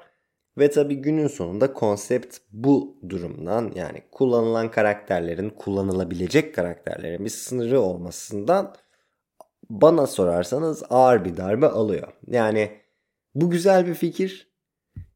Ve 0.58 0.70
tabii 0.70 0.96
günün 0.96 1.28
sonunda 1.28 1.74
konsept 1.74 2.38
bu 2.52 2.98
durumdan 3.10 3.72
yani 3.76 4.02
kullanılan 4.12 4.72
karakterlerin, 4.72 5.50
kullanılabilecek 5.50 6.56
karakterlerin 6.56 7.26
bir 7.26 7.30
sınırı 7.30 7.82
olmasından 7.82 8.76
bana 9.70 10.08
sorarsanız 10.08 10.84
ağır 10.90 11.26
bir 11.26 11.38
darbe 11.38 11.68
alıyor. 11.68 12.08
Yani 12.28 12.72
bu 13.36 13.50
güzel 13.50 13.88
bir 13.88 13.94
fikir, 13.94 14.52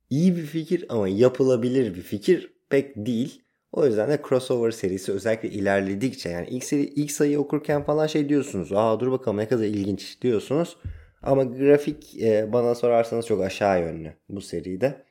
iyi 0.09 0.35
bir 0.35 0.45
fikir 0.45 0.85
ama 0.89 1.07
yapılabilir 1.07 1.95
bir 1.95 2.01
fikir 2.01 2.53
pek 2.69 2.95
değil. 2.95 3.41
O 3.71 3.85
yüzden 3.85 4.09
de 4.09 4.21
crossover 4.29 4.71
serisi 4.71 5.11
özellikle 5.11 5.49
ilerledikçe 5.49 6.29
yani 6.29 6.47
ilk, 6.49 6.63
seri, 6.63 6.81
ilk 6.81 7.11
sayıyı 7.11 7.39
okurken 7.39 7.83
falan 7.83 8.07
şey 8.07 8.29
diyorsunuz. 8.29 8.73
Aa 8.73 8.99
dur 8.99 9.11
bakalım 9.11 9.37
ne 9.37 9.47
kadar 9.47 9.63
ilginç 9.63 10.21
diyorsunuz. 10.21 10.77
Ama 11.21 11.43
grafik 11.43 12.21
e, 12.21 12.53
bana 12.53 12.75
sorarsanız 12.75 13.27
çok 13.27 13.41
aşağı 13.41 13.81
yönlü 13.81 14.13
bu 14.29 14.41
seride. 14.41 15.05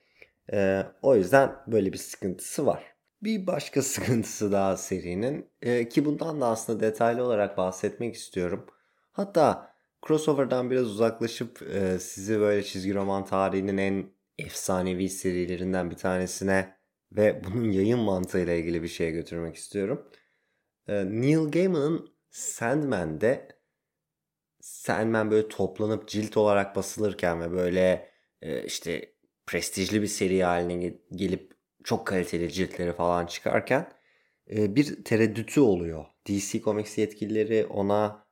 E, 0.52 0.82
o 1.02 1.16
yüzden 1.16 1.52
böyle 1.66 1.92
bir 1.92 1.98
sıkıntısı 1.98 2.66
var. 2.66 2.84
Bir 3.22 3.46
başka 3.46 3.82
sıkıntısı 3.82 4.52
daha 4.52 4.76
serinin 4.76 5.46
e, 5.62 5.88
ki 5.88 6.04
bundan 6.04 6.40
da 6.40 6.46
aslında 6.46 6.80
detaylı 6.80 7.24
olarak 7.24 7.56
bahsetmek 7.56 8.14
istiyorum. 8.14 8.66
Hatta 9.12 9.74
crossover'dan 10.06 10.70
biraz 10.70 10.86
uzaklaşıp 10.86 11.62
e, 11.62 11.98
sizi 11.98 12.40
böyle 12.40 12.62
çizgi 12.62 12.94
roman 12.94 13.24
tarihinin 13.24 13.78
en 13.78 14.06
efsanevi 14.38 15.08
serilerinden 15.08 15.90
bir 15.90 15.96
tanesine 15.96 16.76
ve 17.12 17.42
bunun 17.44 17.64
yayın 17.72 17.98
mantığıyla 17.98 18.52
ilgili 18.52 18.82
bir 18.82 18.88
şeye 18.88 19.10
götürmek 19.10 19.56
istiyorum. 19.56 20.08
E, 20.88 21.04
Neil 21.04 21.50
Gaiman'ın 21.50 22.10
Sandman'de 22.30 23.48
Sandman 24.60 25.30
böyle 25.30 25.48
toplanıp 25.48 26.08
cilt 26.08 26.36
olarak 26.36 26.76
basılırken 26.76 27.40
ve 27.40 27.52
böyle 27.52 28.08
e, 28.42 28.64
işte 28.64 29.12
prestijli 29.46 30.02
bir 30.02 30.06
seri 30.06 30.44
haline 30.44 30.94
gelip 31.12 31.52
çok 31.84 32.06
kaliteli 32.06 32.52
ciltleri 32.52 32.92
falan 32.92 33.26
çıkarken 33.26 33.92
e, 34.50 34.76
bir 34.76 35.04
tereddütü 35.04 35.60
oluyor. 35.60 36.04
DC 36.28 36.60
Comics 36.60 36.98
yetkilileri 36.98 37.66
ona 37.66 38.28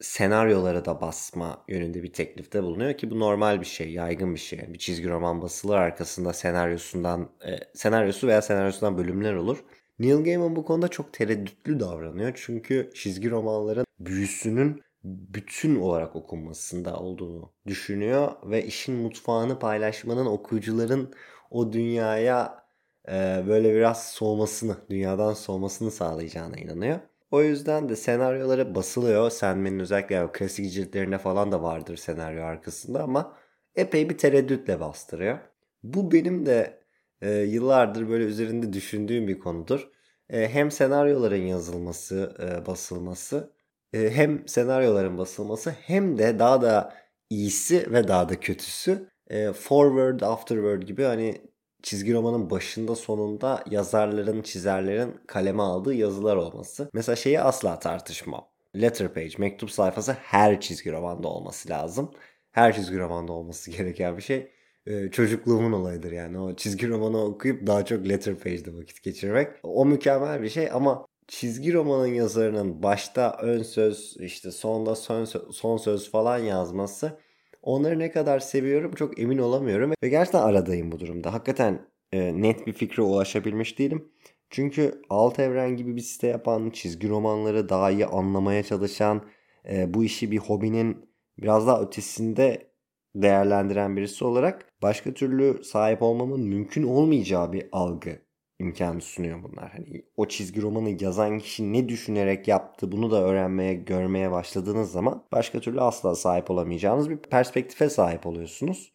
senaryoları 0.00 0.84
da 0.84 1.00
basma 1.00 1.64
yönünde 1.68 2.02
bir 2.02 2.12
teklifte 2.12 2.62
bulunuyor 2.62 2.98
ki 2.98 3.10
bu 3.10 3.20
normal 3.20 3.60
bir 3.60 3.66
şey, 3.66 3.92
yaygın 3.92 4.34
bir 4.34 4.40
şey. 4.40 4.72
bir 4.72 4.78
çizgi 4.78 5.08
roman 5.08 5.42
basılır 5.42 5.76
arkasında 5.76 6.32
senaryosundan 6.32 7.30
e, 7.46 7.58
senaryosu 7.74 8.26
veya 8.26 8.42
senaryosundan 8.42 8.98
bölümler 8.98 9.34
olur. 9.34 9.64
Neil 9.98 10.24
Gaiman 10.24 10.56
bu 10.56 10.64
konuda 10.64 10.88
çok 10.88 11.12
tereddütlü 11.12 11.80
davranıyor. 11.80 12.32
Çünkü 12.34 12.90
çizgi 12.94 13.30
romanların 13.30 13.86
büyüsünün 13.98 14.82
bütün 15.04 15.80
olarak 15.80 16.16
okunmasında 16.16 16.96
olduğunu 16.96 17.52
düşünüyor 17.66 18.32
ve 18.44 18.64
işin 18.66 18.94
mutfağını 18.94 19.58
paylaşmanın 19.58 20.26
okuyucuların 20.26 21.14
o 21.50 21.72
dünyaya 21.72 22.64
e, 23.08 23.44
böyle 23.48 23.74
biraz 23.74 24.08
soğumasını, 24.12 24.76
dünyadan 24.90 25.34
soğumasını 25.34 25.90
sağlayacağına 25.90 26.56
inanıyor. 26.56 27.00
O 27.30 27.42
yüzden 27.42 27.88
de 27.88 27.96
senaryoları 27.96 28.74
basılıyor. 28.74 29.30
Sandman'in 29.30 29.78
özellikle 29.78 30.32
klasik 30.32 30.72
ciltlerinde 30.72 31.18
falan 31.18 31.52
da 31.52 31.62
vardır 31.62 31.96
senaryo 31.96 32.44
arkasında 32.44 33.02
ama 33.02 33.36
epey 33.76 34.10
bir 34.10 34.18
tereddütle 34.18 34.80
bastırıyor. 34.80 35.38
Bu 35.82 36.12
benim 36.12 36.46
de 36.46 36.80
e, 37.22 37.30
yıllardır 37.32 38.08
böyle 38.08 38.24
üzerinde 38.24 38.72
düşündüğüm 38.72 39.28
bir 39.28 39.38
konudur. 39.38 39.90
E, 40.30 40.48
hem 40.48 40.70
senaryoların 40.70 41.42
yazılması, 41.42 42.36
e, 42.40 42.66
basılması, 42.66 43.52
e, 43.92 44.10
hem 44.10 44.48
senaryoların 44.48 45.18
basılması 45.18 45.70
hem 45.70 46.18
de 46.18 46.38
daha 46.38 46.62
da 46.62 46.94
iyisi 47.30 47.92
ve 47.92 48.08
daha 48.08 48.28
da 48.28 48.40
kötüsü 48.40 49.08
e, 49.30 49.52
forward, 49.52 50.20
afterward 50.20 50.82
gibi 50.82 51.02
hani 51.02 51.40
çizgi 51.82 52.14
romanın 52.14 52.50
başında 52.50 52.96
sonunda 52.96 53.64
yazarların, 53.70 54.42
çizerlerin 54.42 55.20
kaleme 55.26 55.62
aldığı 55.62 55.94
yazılar 55.94 56.36
olması. 56.36 56.90
Mesela 56.92 57.16
şeyi 57.16 57.40
asla 57.40 57.78
tartışmam. 57.78 58.48
Letter 58.76 59.14
page, 59.14 59.30
mektup 59.38 59.70
sayfası 59.70 60.12
her 60.12 60.60
çizgi 60.60 60.92
romanda 60.92 61.28
olması 61.28 61.68
lazım. 61.68 62.10
Her 62.50 62.74
çizgi 62.74 62.98
romanda 62.98 63.32
olması 63.32 63.70
gereken 63.76 64.16
bir 64.16 64.22
şey. 64.22 64.50
Ee, 64.86 65.10
çocukluğumun 65.10 65.72
olayıdır 65.72 66.12
yani. 66.12 66.38
O 66.38 66.56
çizgi 66.56 66.88
romanı 66.88 67.24
okuyup 67.24 67.66
daha 67.66 67.84
çok 67.84 68.08
letter 68.08 68.34
page'de 68.38 68.74
vakit 68.74 69.02
geçirmek. 69.02 69.48
O 69.62 69.86
mükemmel 69.86 70.42
bir 70.42 70.48
şey 70.48 70.70
ama 70.72 71.06
çizgi 71.30 71.74
romanın 71.74 72.14
yazarının 72.14 72.82
başta 72.82 73.38
ön 73.42 73.62
söz, 73.62 74.16
işte 74.20 74.50
sonda 74.50 74.96
son 74.96 75.24
söz, 75.24 75.42
son 75.56 75.76
söz 75.76 76.10
falan 76.10 76.38
yazması 76.38 77.18
Onları 77.62 77.98
ne 77.98 78.10
kadar 78.10 78.38
seviyorum 78.38 78.94
çok 78.94 79.20
emin 79.20 79.38
olamıyorum. 79.38 79.92
Ve 80.02 80.08
gerçekten 80.08 80.42
aradayım 80.42 80.92
bu 80.92 81.00
durumda. 81.00 81.32
Hakikaten 81.32 81.86
e, 82.12 82.42
net 82.42 82.66
bir 82.66 82.72
fikre 82.72 83.02
ulaşabilmiş 83.02 83.78
değilim. 83.78 84.08
Çünkü 84.50 85.02
alt 85.10 85.38
evren 85.38 85.76
gibi 85.76 85.96
bir 85.96 86.00
site 86.00 86.26
yapan, 86.26 86.70
çizgi 86.70 87.08
romanları 87.08 87.68
daha 87.68 87.90
iyi 87.90 88.06
anlamaya 88.06 88.62
çalışan, 88.62 89.22
e, 89.68 89.94
bu 89.94 90.04
işi 90.04 90.30
bir 90.30 90.38
hobinin 90.38 91.10
biraz 91.38 91.66
daha 91.66 91.82
ötesinde 91.82 92.70
değerlendiren 93.14 93.96
birisi 93.96 94.24
olarak 94.24 94.66
başka 94.82 95.14
türlü 95.14 95.64
sahip 95.64 96.02
olmamın 96.02 96.40
mümkün 96.40 96.82
olmayacağı 96.82 97.52
bir 97.52 97.68
algı 97.72 98.18
imkanı 98.60 99.00
sunuyor 99.00 99.42
bunlar. 99.42 99.70
Hani 99.72 100.04
o 100.16 100.28
çizgi 100.28 100.62
romanı 100.62 101.02
yazan 101.04 101.38
kişi 101.38 101.72
ne 101.72 101.88
düşünerek 101.88 102.48
yaptı 102.48 102.92
bunu 102.92 103.10
da 103.10 103.22
öğrenmeye, 103.22 103.74
görmeye 103.74 104.30
başladığınız 104.30 104.92
zaman 104.92 105.24
başka 105.32 105.60
türlü 105.60 105.80
asla 105.80 106.14
sahip 106.14 106.50
olamayacağınız 106.50 107.10
bir 107.10 107.16
perspektife 107.16 107.90
sahip 107.90 108.26
oluyorsunuz. 108.26 108.92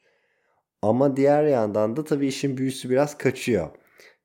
Ama 0.81 1.17
diğer 1.17 1.43
yandan 1.43 1.95
da 1.95 2.03
tabii 2.03 2.27
işin 2.27 2.57
büyüsü 2.57 2.89
biraz 2.89 3.17
kaçıyor. 3.17 3.69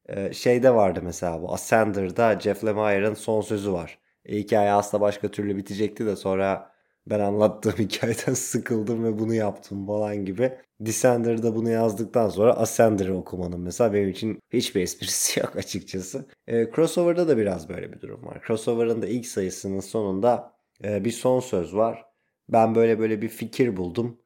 Ee, 0.09 0.33
şeyde 0.33 0.75
vardı 0.75 1.01
mesela 1.05 1.43
bu 1.43 1.53
Ascender'da 1.55 2.41
Jeff 2.41 2.65
Lemire'ın 2.65 3.15
son 3.15 3.41
sözü 3.41 3.73
var. 3.73 3.99
E, 4.25 4.39
hikaye 4.39 4.73
aslında 4.73 5.01
başka 5.01 5.31
türlü 5.31 5.57
bitecekti 5.57 6.07
de 6.07 6.17
sonra 6.17 6.73
ben 7.07 7.21
anlattığım 7.21 7.73
hikayeden 7.79 8.35
sıkıldım 8.35 9.05
ve 9.05 9.19
bunu 9.19 9.35
yaptım 9.35 9.87
falan 9.87 10.25
gibi. 10.25 10.53
Descender'da 10.81 11.57
bunu 11.57 11.71
yazdıktan 11.71 12.29
sonra 12.29 12.55
Ascender'ı 12.55 13.17
okumanın 13.17 13.61
mesela 13.61 13.93
benim 13.93 14.09
için 14.09 14.41
hiçbir 14.53 14.81
esprisi 14.83 15.41
yok 15.45 15.57
açıkçası. 15.57 16.27
E, 16.47 16.71
crossover'da 16.71 17.29
da 17.29 17.37
biraz 17.37 17.69
böyle 17.69 17.93
bir 17.93 18.01
durum 18.01 18.27
var. 18.27 18.43
Crossover'ın 18.47 19.03
da 19.03 19.07
ilk 19.07 19.27
sayısının 19.27 19.81
sonunda 19.81 20.53
e, 20.85 21.05
bir 21.05 21.11
son 21.11 21.41
söz 21.41 21.75
var. 21.75 22.05
Ben 22.49 22.75
böyle 22.75 22.99
böyle 22.99 23.23
bir 23.23 23.29
fikir 23.29 23.77
buldum. 23.77 24.21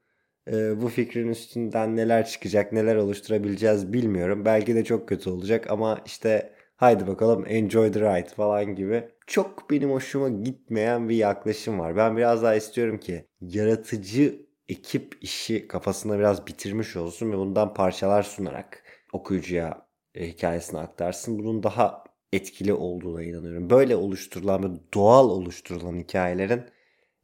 E, 0.52 0.82
bu 0.82 0.88
fikrin 0.88 1.28
üstünden 1.28 1.96
neler 1.96 2.26
çıkacak, 2.26 2.72
neler 2.72 2.96
oluşturabileceğiz 2.96 3.92
bilmiyorum. 3.92 4.44
Belki 4.44 4.74
de 4.74 4.84
çok 4.84 5.08
kötü 5.08 5.30
olacak 5.30 5.70
ama 5.70 6.00
işte 6.06 6.52
haydi 6.76 7.06
bakalım 7.06 7.44
enjoy 7.48 7.92
the 7.92 8.00
ride 8.00 8.28
falan 8.28 8.74
gibi. 8.74 9.08
Çok 9.26 9.70
benim 9.70 9.90
hoşuma 9.90 10.28
gitmeyen 10.28 11.08
bir 11.08 11.16
yaklaşım 11.16 11.78
var. 11.78 11.96
Ben 11.96 12.16
biraz 12.16 12.42
daha 12.42 12.54
istiyorum 12.54 12.98
ki 13.00 13.28
yaratıcı 13.40 14.46
ekip 14.68 15.18
işi 15.20 15.68
kafasında 15.68 16.18
biraz 16.18 16.46
bitirmiş 16.46 16.96
olsun 16.96 17.32
ve 17.32 17.36
bundan 17.38 17.74
parçalar 17.74 18.22
sunarak 18.22 18.82
okuyucuya 19.12 19.86
e, 20.14 20.28
hikayesini 20.28 20.80
aktarsın. 20.80 21.38
Bunun 21.38 21.62
daha 21.62 22.04
etkili 22.32 22.72
olduğuna 22.72 23.22
inanıyorum. 23.22 23.70
Böyle 23.70 23.96
oluşturulan 23.96 24.64
ve 24.64 24.76
doğal 24.94 25.30
oluşturulan 25.30 25.98
hikayelerin 25.98 26.62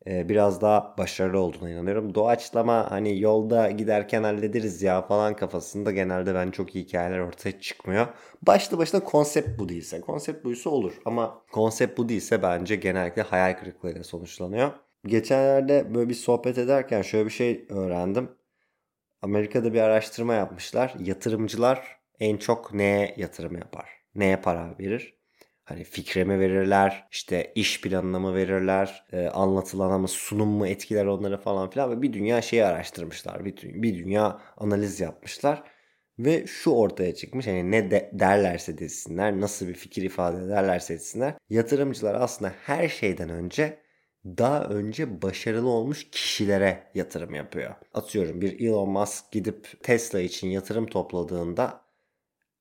e, 0.07 0.29
biraz 0.29 0.61
daha 0.61 0.95
başarılı 0.99 1.39
olduğuna 1.41 1.71
inanıyorum. 1.71 2.15
Doğaçlama 2.15 2.91
hani 2.91 3.21
yolda 3.21 3.71
giderken 3.71 4.23
hallederiz 4.23 4.83
ya 4.83 5.03
falan 5.03 5.37
kafasında 5.37 5.91
genelde 5.93 6.35
ben 6.35 6.51
çok 6.51 6.75
iyi 6.77 6.85
hikayeler 6.85 7.19
ortaya 7.19 7.61
çıkmıyor. 7.61 8.07
Başlı 8.43 8.79
başına 8.79 9.01
konsept 9.05 9.59
bu 9.59 9.69
değilse. 9.69 10.01
Konsept 10.01 10.45
buysa 10.45 10.71
olur 10.71 11.01
ama 11.05 11.43
konsept 11.53 11.99
bu 11.99 12.09
değilse 12.09 12.43
bence 12.43 12.77
genellikle 12.77 13.23
hayal 13.23 13.59
kırıklığıyla 13.59 14.05
sonuçlanıyor. 14.05 14.71
Geçenlerde 15.07 15.95
böyle 15.95 16.09
bir 16.09 16.15
sohbet 16.15 16.59
ederken 16.59 17.03
şöyle 17.03 17.25
bir 17.25 17.31
şey 17.31 17.67
öğrendim. 17.69 18.31
Amerika'da 19.23 19.73
bir 19.73 19.81
araştırma 19.81 20.35
yapmışlar. 20.35 20.95
Yatırımcılar 20.99 22.01
en 22.21 22.37
çok 22.37 22.75
neye 22.75 23.15
yatırım 23.17 23.57
yapar? 23.57 23.89
Neye 24.15 24.37
para 24.37 24.79
verir? 24.79 25.21
Hani 25.65 25.85
fikre 25.85 26.25
mi 26.25 26.41
verirler, 26.41 27.09
işte 27.11 27.53
iş 27.55 27.81
planına 27.81 28.19
mı 28.19 28.35
verirler, 28.35 29.05
e, 29.13 29.27
anlatılana 29.27 29.99
mı, 29.99 30.09
sunum 30.09 30.49
mu 30.49 30.67
etkiler 30.67 31.07
onları 31.07 31.39
falan 31.39 31.71
filan 31.71 31.91
ve 31.91 32.03
bir 32.03 32.13
dünya 32.13 32.43
şeyi 32.43 32.65
araştırmışlar. 32.65 33.45
Bir, 33.45 33.57
bir 33.63 33.99
dünya 33.99 34.41
analiz 34.57 35.01
yapmışlar. 35.01 35.63
Ve 36.19 36.47
şu 36.47 36.71
ortaya 36.71 37.15
çıkmış 37.15 37.47
hani 37.47 37.71
ne 37.71 37.91
de 37.91 38.11
derlerse 38.13 38.79
desinler, 38.79 39.41
nasıl 39.41 39.69
bir 39.69 39.75
fikir 39.75 40.03
ifade 40.03 40.45
ederlerse 40.45 40.95
etsinler. 40.95 41.35
Yatırımcılar 41.51 42.15
aslında 42.15 42.53
her 42.63 42.89
şeyden 42.89 43.29
önce 43.29 43.79
daha 44.25 44.65
önce 44.65 45.23
başarılı 45.23 45.69
olmuş 45.69 46.11
kişilere 46.11 46.91
yatırım 46.95 47.35
yapıyor. 47.35 47.75
Atıyorum 47.95 48.41
bir 48.41 48.61
Elon 48.61 48.91
Musk 48.91 49.33
gidip 49.33 49.83
Tesla 49.83 50.21
için 50.21 50.49
yatırım 50.49 50.87
topladığında 50.87 51.81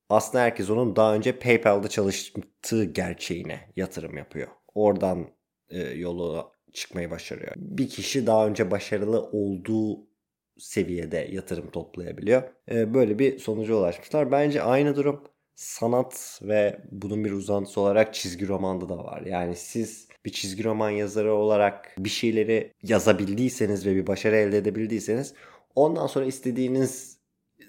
aslında 0.09 0.43
herkes 0.43 0.69
onun 0.69 0.95
daha 0.95 1.15
önce 1.15 1.39
PayPal'da 1.39 1.87
çalıştığı 1.87 2.83
gerçeğine 2.83 3.59
yatırım 3.75 4.17
yapıyor. 4.17 4.47
Oradan 4.75 5.27
e, 5.69 5.79
yolu 5.81 6.51
çıkmayı 6.73 7.11
başarıyor. 7.11 7.53
Bir 7.57 7.89
kişi 7.89 8.27
daha 8.27 8.47
önce 8.47 8.71
başarılı 8.71 9.21
olduğu 9.21 10.09
seviyede 10.57 11.27
yatırım 11.31 11.71
toplayabiliyor. 11.71 12.43
E, 12.71 12.93
böyle 12.93 13.19
bir 13.19 13.39
sonuca 13.39 13.75
ulaşmışlar. 13.75 14.31
Bence 14.31 14.61
aynı 14.61 14.95
durum 14.95 15.23
sanat 15.55 16.39
ve 16.43 16.81
bunun 16.91 17.25
bir 17.25 17.31
uzantısı 17.31 17.81
olarak 17.81 18.13
çizgi 18.13 18.47
romanda 18.47 18.89
da 18.89 18.97
var. 18.97 19.21
Yani 19.21 19.55
siz 19.55 20.08
bir 20.25 20.31
çizgi 20.31 20.63
roman 20.63 20.89
yazarı 20.89 21.33
olarak 21.33 21.95
bir 21.97 22.09
şeyleri 22.09 22.73
yazabildiyseniz 22.83 23.85
ve 23.85 23.95
bir 23.95 24.07
başarı 24.07 24.35
elde 24.35 24.57
edebildiyseniz 24.57 25.33
ondan 25.75 26.07
sonra 26.07 26.25
istediğiniz 26.25 27.17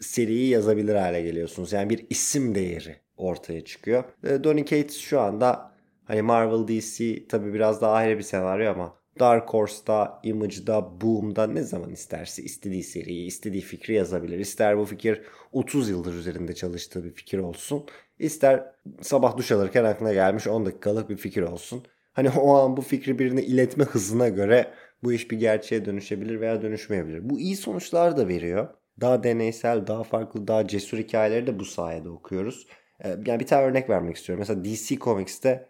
seriyi 0.00 0.48
yazabilir 0.48 0.94
hale 0.94 1.22
geliyorsunuz. 1.22 1.72
Yani 1.72 1.90
bir 1.90 2.06
isim 2.10 2.54
değeri 2.54 2.96
ortaya 3.16 3.64
çıkıyor. 3.64 4.04
Donny 4.22 4.64
Cates 4.64 4.96
şu 4.96 5.20
anda 5.20 5.72
hani 6.04 6.22
Marvel 6.22 6.68
DC 6.68 7.26
tabi 7.28 7.54
biraz 7.54 7.82
daha 7.82 7.92
ayrı 7.92 8.18
bir 8.18 8.22
senaryo 8.22 8.70
ama 8.70 9.00
Dark 9.20 9.50
Horse'da, 9.50 10.20
Image'da, 10.22 11.00
Boom'da 11.00 11.46
ne 11.46 11.62
zaman 11.62 11.90
isterse 11.90 12.42
istediği 12.42 12.82
seriyi, 12.82 13.26
istediği 13.26 13.62
fikri 13.62 13.94
yazabilir. 13.94 14.38
İster 14.38 14.78
bu 14.78 14.84
fikir 14.84 15.22
30 15.52 15.88
yıldır 15.88 16.14
üzerinde 16.14 16.54
çalıştığı 16.54 17.04
bir 17.04 17.10
fikir 17.10 17.38
olsun. 17.38 17.86
İster 18.18 18.72
sabah 19.00 19.36
duş 19.36 19.52
alırken 19.52 19.84
aklına 19.84 20.12
gelmiş 20.12 20.46
10 20.46 20.66
dakikalık 20.66 21.10
bir 21.10 21.16
fikir 21.16 21.42
olsun. 21.42 21.84
Hani 22.12 22.30
o 22.30 22.54
an 22.54 22.76
bu 22.76 22.82
fikri 22.82 23.18
birine 23.18 23.42
iletme 23.42 23.84
hızına 23.84 24.28
göre 24.28 24.74
bu 25.02 25.12
iş 25.12 25.30
bir 25.30 25.38
gerçeğe 25.38 25.84
dönüşebilir 25.84 26.40
veya 26.40 26.62
dönüşmeyebilir. 26.62 27.30
Bu 27.30 27.40
iyi 27.40 27.56
sonuçlar 27.56 28.16
da 28.16 28.28
veriyor. 28.28 28.68
Daha 29.00 29.22
deneysel, 29.22 29.86
daha 29.86 30.04
farklı, 30.04 30.48
daha 30.48 30.66
cesur 30.66 30.98
hikayeleri 30.98 31.46
de 31.46 31.58
bu 31.58 31.64
sayede 31.64 32.08
okuyoruz. 32.08 32.66
Ee, 33.04 33.08
yani 33.08 33.40
bir 33.40 33.46
tane 33.46 33.62
örnek 33.62 33.90
vermek 33.90 34.16
istiyorum. 34.16 34.40
Mesela 34.40 34.64
DC 34.64 34.96
Comics'te 34.96 35.68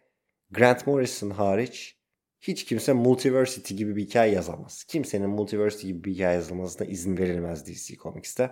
Grant 0.50 0.86
Morrison 0.86 1.30
hariç 1.30 1.96
hiç 2.40 2.64
kimse 2.64 2.92
Multiversity 2.92 3.74
gibi 3.74 3.96
bir 3.96 4.02
hikaye 4.02 4.32
yazamaz. 4.32 4.84
Kimsenin 4.84 5.30
Multiversity 5.30 5.86
gibi 5.86 6.04
bir 6.04 6.14
hikaye 6.14 6.34
yazılmasına 6.34 6.86
izin 6.86 7.18
verilmez 7.18 7.66
DC 7.66 7.96
Comics'te. 7.96 8.50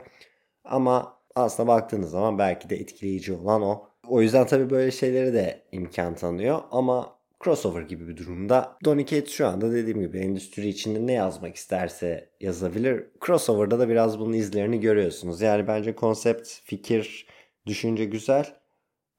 Ama 0.64 1.18
aslında 1.34 1.68
baktığınız 1.68 2.10
zaman 2.10 2.38
belki 2.38 2.70
de 2.70 2.76
etkileyici 2.76 3.32
olan 3.32 3.62
o. 3.62 3.88
O 4.08 4.22
yüzden 4.22 4.46
tabii 4.46 4.70
böyle 4.70 4.90
şeylere 4.90 5.32
de 5.32 5.64
imkan 5.72 6.14
tanıyor 6.14 6.60
ama 6.70 7.17
crossover 7.44 7.82
gibi 7.82 8.08
bir 8.08 8.16
durumda. 8.16 8.78
Donny 8.84 9.06
Cates 9.06 9.30
şu 9.30 9.46
anda 9.46 9.72
dediğim 9.72 10.00
gibi 10.00 10.18
endüstri 10.18 10.68
içinde 10.68 11.06
ne 11.06 11.12
yazmak 11.12 11.56
isterse 11.56 12.30
yazabilir. 12.40 13.04
Crossover'da 13.26 13.78
da 13.78 13.88
biraz 13.88 14.18
bunun 14.18 14.32
izlerini 14.32 14.80
görüyorsunuz. 14.80 15.40
Yani 15.40 15.66
bence 15.66 15.94
konsept, 15.94 16.48
fikir, 16.64 17.26
düşünce 17.66 18.04
güzel 18.04 18.54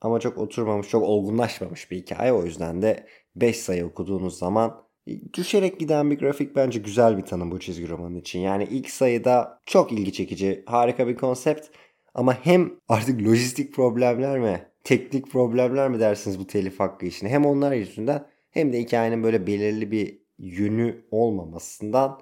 ama 0.02 0.20
çok 0.20 0.38
oturmamış, 0.38 0.90
çok 0.90 1.04
olgunlaşmamış 1.04 1.92
bir 1.92 1.98
hikaye. 1.98 2.34
O 2.34 2.46
yüzden 2.46 2.82
de 2.82 3.08
5 3.36 3.58
sayı 3.58 3.86
okuduğunuz 3.86 4.38
zaman 4.38 4.90
düşerek 5.34 5.80
giden 5.80 6.12
bir 6.12 6.20
grafik 6.20 6.56
bence 6.56 6.80
güzel 6.80 7.18
bir 7.18 7.26
tanım 7.26 7.52
bu 7.52 7.60
çizgi 7.60 7.90
roman 7.90 8.16
için. 8.16 8.40
Yani 8.40 8.68
ilk 8.72 8.90
sayıda 8.90 9.60
çok 9.66 9.92
ilgi 9.92 10.14
çekici, 10.14 10.64
harika 10.66 11.08
bir 11.08 11.16
konsept 11.16 11.68
ama 12.14 12.46
hem 12.46 12.72
artık 12.90 13.22
lojistik 13.28 13.74
problemler 13.74 14.40
mi 14.40 14.66
teknik 14.84 15.32
problemler 15.32 15.90
mi 15.90 16.00
dersiniz 16.00 16.40
bu 16.40 16.48
telif 16.48 16.80
hakkı 16.80 17.06
işine? 17.06 17.30
Hem 17.30 17.46
onlar 17.46 17.72
yüzünden 17.72 18.26
hem 18.52 18.74
de 18.74 18.80
hikayenin 18.80 19.24
böyle 19.24 19.48
belirli 19.48 19.92
bir 19.92 20.20
yönü 20.40 21.06
olmamasından 21.12 22.20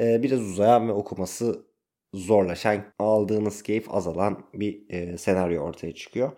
e, 0.00 0.22
biraz 0.22 0.40
uzayan 0.40 0.88
ve 0.88 0.92
okuması 0.92 1.66
zorlaşan, 2.14 2.84
aldığınız 2.98 3.62
keyif 3.62 3.94
azalan 3.94 4.44
bir 4.54 4.90
e, 4.90 5.18
senaryo 5.18 5.62
ortaya 5.62 5.94
çıkıyor. 5.94 6.32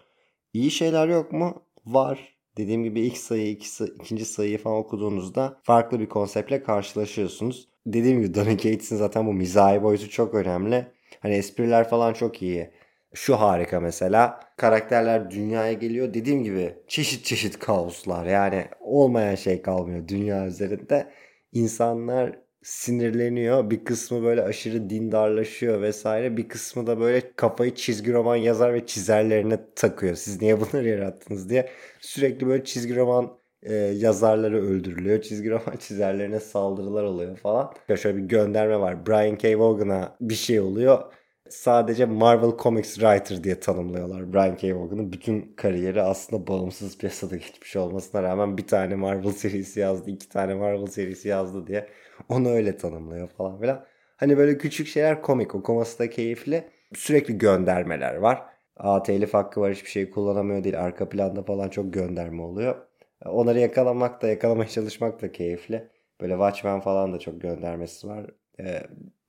İyi 0.53 0.71
şeyler 0.71 1.09
yok 1.09 1.33
mu? 1.33 1.63
Var. 1.87 2.35
Dediğim 2.57 2.85
gibi 2.85 3.01
ilk 3.01 3.17
sayı, 3.17 3.51
iki, 3.51 3.85
ikinci 3.85 4.25
sayıyı 4.25 4.59
falan 4.59 4.77
okuduğunuzda 4.77 5.61
farklı 5.63 6.01
bir 6.01 6.09
konseptle 6.09 6.63
karşılaşıyorsunuz. 6.63 7.69
Dediğim 7.87 8.23
gibi 8.23 8.35
Donny 8.35 8.57
Cates'in 8.57 8.97
zaten 8.97 9.27
bu 9.27 9.33
mizahi 9.33 9.83
boyutu 9.83 10.11
çok 10.11 10.35
önemli. 10.35 10.87
Hani 11.21 11.35
espriler 11.35 11.89
falan 11.89 12.13
çok 12.13 12.43
iyi. 12.43 12.71
Şu 13.15 13.41
harika 13.41 13.81
mesela. 13.81 14.41
Karakterler 14.57 15.31
dünyaya 15.31 15.73
geliyor. 15.73 16.15
Dediğim 16.15 16.45
gibi 16.45 16.75
çeşit 16.89 17.25
çeşit 17.25 17.59
kaoslar. 17.59 18.27
Yani 18.27 18.65
olmayan 18.81 19.35
şey 19.35 19.63
kalmıyor 19.63 20.09
dünya 20.09 20.47
üzerinde. 20.47 21.13
İnsanlar 21.53 22.39
sinirleniyor. 22.63 23.71
Bir 23.71 23.85
kısmı 23.85 24.23
böyle 24.23 24.43
aşırı 24.43 24.91
dindarlaşıyor 24.91 25.83
vesaire. 25.83 26.37
Bir 26.37 26.49
kısmı 26.49 26.87
da 26.87 27.01
böyle 27.01 27.33
kafayı 27.37 27.75
çizgi 27.75 28.13
roman 28.13 28.37
yazar 28.37 28.75
ve 28.75 28.87
çizerlerine 28.87 29.59
takıyor. 29.77 30.15
Siz 30.15 30.43
niye 30.43 30.61
bunları 30.61 30.89
yarattınız 30.89 31.51
diye. 31.51 31.71
Sürekli 32.01 32.47
böyle 32.47 32.65
çizgi 32.65 32.97
roman 32.97 33.39
e, 33.63 33.75
yazarları 33.75 34.63
öldürülüyor. 34.67 35.23
Çizgi 35.23 35.51
roman 35.51 35.77
çizerlerine 35.81 36.41
saldırılar 36.41 37.05
oluyor 37.05 37.37
falan. 37.37 37.75
Şöyle 37.97 38.17
bir 38.17 38.23
gönderme 38.23 38.81
var. 38.81 39.07
Brian 39.07 39.37
K. 39.39 39.59
Vaughan'a 39.59 40.17
bir 40.21 40.35
şey 40.35 40.61
oluyor 40.61 41.05
sadece 41.51 42.05
Marvel 42.07 42.51
Comics 42.59 42.95
writer 42.95 43.45
diye 43.45 43.61
tanımlıyorlar 43.61 44.33
Brian 44.33 44.57
K. 44.57 44.77
Vaughan'ın. 44.77 45.13
Bütün 45.13 45.55
kariyeri 45.57 46.03
aslında 46.03 46.47
bağımsız 46.47 46.99
piyasada 46.99 47.37
geçmiş 47.37 47.77
olmasına 47.77 48.23
rağmen 48.23 48.59
bir 48.59 48.67
tane 48.67 48.95
Marvel 48.95 49.33
serisi 49.33 49.81
yazdı, 49.81 50.11
iki 50.11 50.29
tane 50.29 50.55
Marvel 50.55 50.87
serisi 50.87 51.29
yazdı 51.29 51.67
diye 51.67 51.89
onu 52.29 52.49
öyle 52.49 52.77
tanımlıyor 52.77 53.29
falan 53.29 53.61
filan. 53.61 53.85
Hani 54.17 54.37
böyle 54.39 54.59
küçük 54.59 54.87
şeyler 54.87 55.23
komik, 55.23 55.55
okuması 55.55 55.99
da 55.99 56.11
keyifli. 56.11 56.65
Sürekli 56.95 57.39
göndermeler 57.39 58.15
var. 58.15 58.43
Aa 58.77 59.03
telif 59.03 59.35
hakkı 59.35 59.61
var 59.61 59.73
hiçbir 59.75 59.91
şey 59.91 60.11
kullanamıyor 60.11 60.65
değil. 60.65 60.81
Arka 60.81 61.09
planda 61.09 61.43
falan 61.43 61.69
çok 61.69 61.95
gönderme 61.95 62.43
oluyor. 62.43 62.77
Onları 63.25 63.59
yakalamak 63.61 64.23
da 64.23 64.29
yakalamaya 64.29 64.69
çalışmak 64.69 65.23
da 65.23 65.33
keyifli. 65.33 65.89
Böyle 66.21 66.33
Watchmen 66.33 66.81
falan 66.81 67.13
da 67.13 67.19
çok 67.19 67.41
göndermesi 67.41 68.09
var. 68.09 68.31
Ee, 68.61 68.83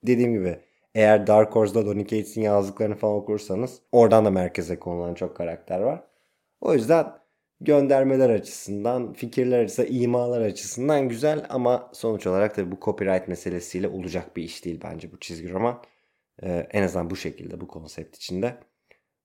dediğim 0.06 0.32
gibi 0.32 0.58
eğer 0.96 1.26
Dark 1.26 1.56
Horse'da 1.56 1.86
Donny 1.86 2.06
Cates'in 2.06 2.40
yazdıklarını 2.40 2.94
falan 2.96 3.14
okursanız 3.14 3.82
oradan 3.92 4.24
da 4.24 4.30
merkeze 4.30 4.78
konulan 4.78 5.14
çok 5.14 5.36
karakter 5.36 5.80
var. 5.80 6.02
O 6.60 6.74
yüzden 6.74 7.06
göndermeler 7.60 8.30
açısından, 8.30 9.12
fikirler 9.12 9.64
açısından, 9.64 9.92
imalar 9.92 10.40
açısından 10.40 11.08
güzel 11.08 11.46
ama 11.48 11.90
sonuç 11.92 12.26
olarak 12.26 12.56
da 12.56 12.72
bu 12.72 12.76
copyright 12.80 13.28
meselesiyle 13.28 13.88
olacak 13.88 14.36
bir 14.36 14.42
iş 14.42 14.64
değil 14.64 14.80
bence 14.84 15.12
bu 15.12 15.20
çizgi 15.20 15.50
roman. 15.50 15.82
Ee, 16.42 16.66
en 16.70 16.82
azından 16.82 17.10
bu 17.10 17.16
şekilde, 17.16 17.60
bu 17.60 17.68
konsept 17.68 18.16
içinde. 18.16 18.58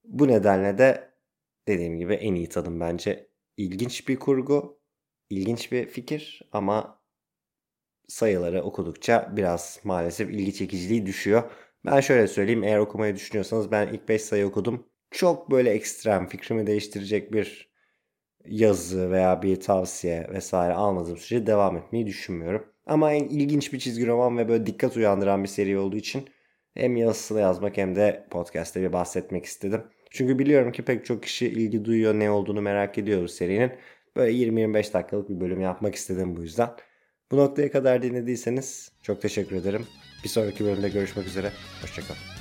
Bu 0.03 0.27
nedenle 0.27 0.77
de 0.77 1.11
dediğim 1.67 1.97
gibi 1.97 2.13
en 2.13 2.35
iyi 2.35 2.49
tadım 2.49 2.79
bence 2.79 3.27
ilginç 3.57 4.07
bir 4.07 4.19
kurgu, 4.19 4.79
ilginç 5.29 5.71
bir 5.71 5.87
fikir 5.87 6.41
ama 6.51 7.00
sayıları 8.11 8.61
okudukça 8.63 9.33
biraz 9.35 9.79
maalesef 9.83 10.29
ilgi 10.29 10.53
çekiciliği 10.53 11.05
düşüyor. 11.05 11.43
Ben 11.85 11.99
şöyle 11.99 12.27
söyleyeyim 12.27 12.63
eğer 12.63 12.77
okumayı 12.77 13.15
düşünüyorsanız 13.15 13.71
ben 13.71 13.87
ilk 13.87 14.09
5 14.09 14.21
sayı 14.21 14.47
okudum. 14.47 14.87
Çok 15.11 15.51
böyle 15.51 15.69
ekstrem 15.69 16.27
fikrimi 16.27 16.67
değiştirecek 16.67 17.33
bir 17.33 17.71
yazı 18.45 19.11
veya 19.11 19.41
bir 19.41 19.59
tavsiye 19.59 20.27
vesaire 20.33 20.73
almadığım 20.73 21.17
sürece 21.17 21.47
devam 21.47 21.77
etmeyi 21.77 22.07
düşünmüyorum. 22.07 22.65
Ama 22.85 23.13
en 23.13 23.23
ilginç 23.23 23.73
bir 23.73 23.79
çizgi 23.79 24.07
roman 24.07 24.37
ve 24.37 24.49
böyle 24.49 24.65
dikkat 24.65 24.97
uyandıran 24.97 25.43
bir 25.43 25.49
seri 25.49 25.77
olduğu 25.77 25.97
için 25.97 26.29
hem 26.73 26.97
yazısını 26.97 27.39
yazmak 27.39 27.77
hem 27.77 27.95
de 27.95 28.27
podcast'te 28.31 28.81
bir 28.81 28.93
bahsetmek 28.93 29.45
istedim. 29.45 29.83
Çünkü 30.09 30.39
biliyorum 30.39 30.71
ki 30.71 30.85
pek 30.85 31.05
çok 31.05 31.23
kişi 31.23 31.47
ilgi 31.47 31.85
duyuyor, 31.85 32.13
ne 32.13 32.31
olduğunu 32.31 32.61
merak 32.61 32.97
ediyor 32.97 33.23
bu 33.23 33.27
serinin. 33.27 33.71
Böyle 34.15 34.31
20-25 34.31 34.93
dakikalık 34.93 35.29
bir 35.29 35.39
bölüm 35.39 35.61
yapmak 35.61 35.95
istedim 35.95 36.35
bu 36.35 36.41
yüzden. 36.41 36.69
Bu 37.31 37.37
noktaya 37.37 37.71
kadar 37.71 38.01
dinlediyseniz 38.01 38.91
çok 39.01 39.21
teşekkür 39.21 39.55
ederim. 39.55 39.87
Bir 40.23 40.29
sonraki 40.29 40.65
bölümde 40.65 40.89
görüşmek 40.89 41.27
üzere. 41.27 41.51
Hoşçakalın. 41.81 42.40